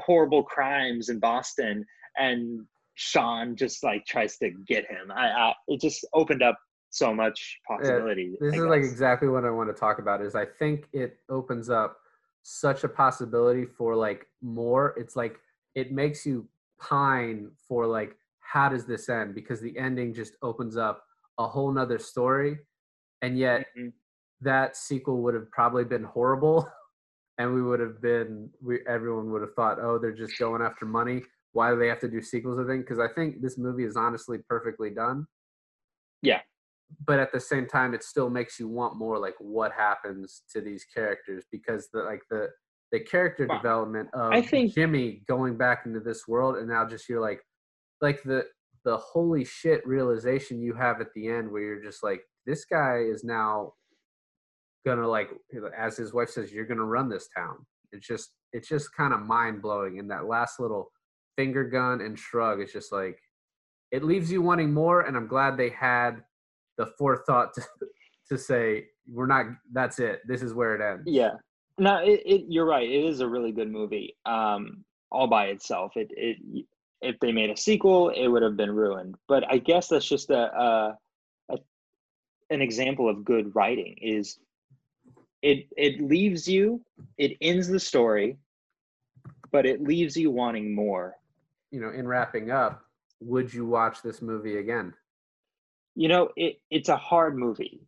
horrible 0.00 0.42
crimes 0.42 1.08
in 1.08 1.18
Boston 1.18 1.84
and 2.18 2.66
Sean 2.94 3.56
just 3.56 3.82
like 3.82 4.04
tries 4.06 4.36
to 4.38 4.50
get 4.66 4.84
him. 4.90 5.10
I, 5.14 5.28
I 5.28 5.54
it 5.68 5.80
just 5.80 6.06
opened 6.12 6.42
up 6.42 6.58
so 6.90 7.14
much 7.14 7.58
possibility. 7.66 8.34
Yeah, 8.40 8.50
this 8.50 8.58
is 8.58 8.66
like 8.66 8.82
exactly 8.82 9.28
what 9.28 9.44
I 9.44 9.50
want 9.50 9.74
to 9.74 9.78
talk 9.78 9.98
about 9.98 10.20
is 10.20 10.34
I 10.34 10.44
think 10.44 10.88
it 10.92 11.16
opens 11.30 11.70
up 11.70 11.96
such 12.42 12.84
a 12.84 12.88
possibility 12.88 13.64
for 13.64 13.96
like 13.96 14.26
more. 14.42 14.94
It's 14.98 15.16
like 15.16 15.38
it 15.74 15.92
makes 15.92 16.26
you 16.26 16.46
pine 16.78 17.50
for 17.68 17.86
like 17.86 18.16
how 18.40 18.68
does 18.68 18.84
this 18.84 19.08
end 19.08 19.34
because 19.34 19.60
the 19.60 19.76
ending 19.78 20.12
just 20.12 20.34
opens 20.42 20.76
up 20.76 21.04
a 21.38 21.46
whole 21.46 21.72
nother 21.72 21.98
story 21.98 22.58
and 23.22 23.38
yet 23.38 23.60
mm-hmm. 23.78 23.88
that 24.40 24.76
sequel 24.76 25.22
would 25.22 25.32
have 25.32 25.50
probably 25.50 25.84
been 25.84 26.02
horrible 26.02 26.68
and 27.38 27.54
we 27.54 27.62
would 27.62 27.80
have 27.80 28.00
been 28.02 28.50
we 28.62 28.80
everyone 28.86 29.30
would 29.32 29.40
have 29.42 29.54
thought 29.54 29.78
oh 29.80 29.98
they're 29.98 30.12
just 30.12 30.38
going 30.38 30.62
after 30.62 30.84
money. 30.86 31.22
Why 31.52 31.70
do 31.70 31.78
they 31.78 31.88
have 31.88 32.00
to 32.00 32.08
do 32.08 32.22
sequels 32.22 32.58
of 32.58 32.66
things? 32.66 32.84
Because 32.84 32.98
i 32.98 33.08
think 33.14 33.42
this 33.42 33.58
movie 33.58 33.84
is 33.84 33.96
honestly 33.96 34.38
perfectly 34.48 34.90
done. 34.90 35.26
Yeah. 36.22 36.40
But 37.06 37.20
at 37.20 37.32
the 37.32 37.40
same 37.40 37.66
time 37.66 37.94
it 37.94 38.02
still 38.02 38.30
makes 38.30 38.58
you 38.60 38.68
want 38.68 38.96
more 38.96 39.18
like 39.18 39.34
what 39.38 39.72
happens 39.72 40.42
to 40.52 40.60
these 40.60 40.84
characters 40.94 41.44
because 41.50 41.88
the 41.92 42.02
like 42.02 42.22
the 42.30 42.48
the 42.92 43.00
character 43.00 43.46
Well, 43.48 43.58
development 43.58 44.08
of 44.12 44.32
I 44.32 44.42
think- 44.42 44.74
Jimmy 44.74 45.22
going 45.26 45.56
back 45.56 45.86
into 45.86 46.00
this 46.00 46.28
world 46.28 46.56
and 46.56 46.68
now 46.68 46.86
just 46.86 47.08
you're 47.08 47.20
like 47.20 47.40
like 48.02 48.22
the 48.24 48.44
the 48.84 48.96
holy 48.98 49.44
shit 49.44 49.86
realization 49.86 50.60
you 50.60 50.74
have 50.74 51.00
at 51.00 51.06
the 51.14 51.28
end 51.28 51.50
where 51.50 51.62
you're 51.62 51.82
just 51.82 52.02
like 52.02 52.20
this 52.46 52.64
guy 52.64 52.98
is 52.98 53.22
now 53.24 53.72
gonna 54.84 55.06
like 55.06 55.30
as 55.76 55.96
his 55.96 56.12
wife 56.12 56.30
says 56.30 56.52
you're 56.52 56.66
gonna 56.66 56.84
run 56.84 57.08
this 57.08 57.28
town 57.36 57.64
it's 57.92 58.06
just 58.06 58.32
it's 58.52 58.68
just 58.68 58.94
kind 58.94 59.12
of 59.12 59.20
mind 59.20 59.62
blowing 59.62 59.98
and 59.98 60.10
that 60.10 60.26
last 60.26 60.58
little 60.60 60.90
finger 61.36 61.64
gun 61.64 62.00
and 62.00 62.18
shrug 62.18 62.60
it's 62.60 62.72
just 62.72 62.92
like 62.92 63.18
it 63.90 64.02
leaves 64.02 64.30
you 64.30 64.42
wanting 64.42 64.72
more 64.72 65.02
and 65.02 65.16
i'm 65.16 65.26
glad 65.26 65.56
they 65.56 65.70
had 65.70 66.22
the 66.78 66.86
forethought 66.98 67.54
to, 67.54 67.62
to 68.28 68.38
say 68.38 68.84
we're 69.10 69.26
not 69.26 69.46
that's 69.72 69.98
it 69.98 70.20
this 70.26 70.42
is 70.42 70.54
where 70.54 70.74
it 70.74 70.80
ends 70.80 71.04
Yeah. 71.06 71.32
No, 71.78 71.96
it, 71.98 72.22
it 72.24 72.44
you're 72.48 72.66
right. 72.66 72.88
It 72.88 73.04
is 73.04 73.20
a 73.20 73.28
really 73.28 73.52
good 73.52 73.70
movie. 73.70 74.16
Um, 74.26 74.84
all 75.10 75.26
by 75.26 75.46
itself. 75.46 75.92
It 75.96 76.10
it 76.16 76.36
if 77.00 77.18
they 77.20 77.32
made 77.32 77.50
a 77.50 77.56
sequel, 77.56 78.10
it 78.10 78.28
would 78.28 78.42
have 78.42 78.56
been 78.56 78.70
ruined. 78.70 79.16
But 79.26 79.44
I 79.50 79.58
guess 79.58 79.88
that's 79.88 80.06
just 80.06 80.30
a, 80.30 80.54
a, 80.56 80.98
a 81.50 81.58
an 82.50 82.60
example 82.62 83.08
of 83.08 83.24
good 83.24 83.54
writing. 83.54 83.96
Is 84.00 84.38
it 85.42 85.66
it 85.76 86.00
leaves 86.00 86.48
you, 86.48 86.80
it 87.18 87.36
ends 87.40 87.68
the 87.68 87.80
story, 87.80 88.38
but 89.52 89.66
it 89.66 89.82
leaves 89.82 90.16
you 90.16 90.30
wanting 90.30 90.74
more. 90.74 91.16
you 91.70 91.80
know 91.80 91.90
in 91.90 92.06
wrapping 92.08 92.50
up 92.50 92.84
would 93.20 93.52
you 93.52 93.66
watch 93.66 94.02
this 94.02 94.22
movie 94.22 94.58
again 94.58 94.94
You 95.94 96.08
know, 96.08 96.30
it 96.36 96.60
it's 96.70 96.88
a 96.88 96.96
hard 96.96 97.36
movie. 97.36 97.80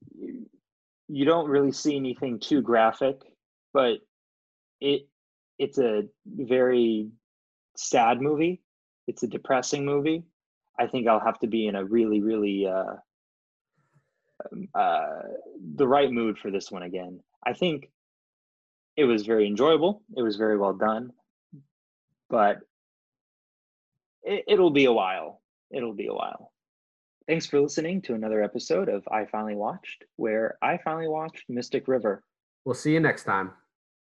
You, 1.09 1.25
don't 1.25 1.49
really 1.49 1.73
see 1.73 1.97
anything 1.97 2.39
too 2.41 2.63
graphic, 2.63 3.23
but 3.73 3.99
it 4.81 5.09
it's 5.59 5.79
a 5.79 6.05
very 6.27 7.09
sad 7.77 8.21
movie. 8.21 8.63
It's 9.07 9.23
a 9.23 9.29
depressing 9.29 9.85
movie. 9.85 10.25
I 10.79 10.87
think 10.87 11.07
I'll 11.09 11.21
have 11.21 11.39
to 11.41 11.47
be 11.47 11.67
in 11.67 11.77
a 11.77 11.85
really, 11.85 12.21
really 12.21 12.67
uh, 12.67 12.97
um, 14.53 14.69
uh, 14.75 15.23
the 15.77 15.87
right 15.89 16.11
mood 16.11 16.39
for 16.39 16.51
this 16.51 16.71
one 16.71 16.83
again. 16.83 17.21
I 17.47 17.53
think 17.53 17.91
it 18.97 19.05
was 19.05 19.27
very 19.27 19.47
enjoyable. 19.47 20.03
It 20.17 20.23
was 20.23 20.37
very 20.37 20.57
well 20.57 20.73
done, 20.73 21.13
but 22.31 22.61
it, 24.23 24.45
it'll 24.49 24.71
be 24.71 24.87
a 24.87 24.93
while. 24.93 25.41
It'll 25.71 25.95
be 25.95 26.07
a 26.07 26.15
while. 26.15 26.53
Thanks 27.27 27.47
for 27.47 27.61
listening 27.61 28.03
to 28.03 28.15
another 28.15 28.43
episode 28.43 28.89
of 28.89 29.07
I 29.11 29.25
Finally 29.25 29.57
Watched, 29.57 30.05
where 30.17 30.59
I 30.63 30.79
finally 30.85 31.09
watched 31.09 31.45
Mystic 31.49 31.89
River. 31.89 32.23
we'll 32.65 32.75
see 32.75 32.93
you 32.93 33.01
next 33.01 33.25
time 33.25 33.53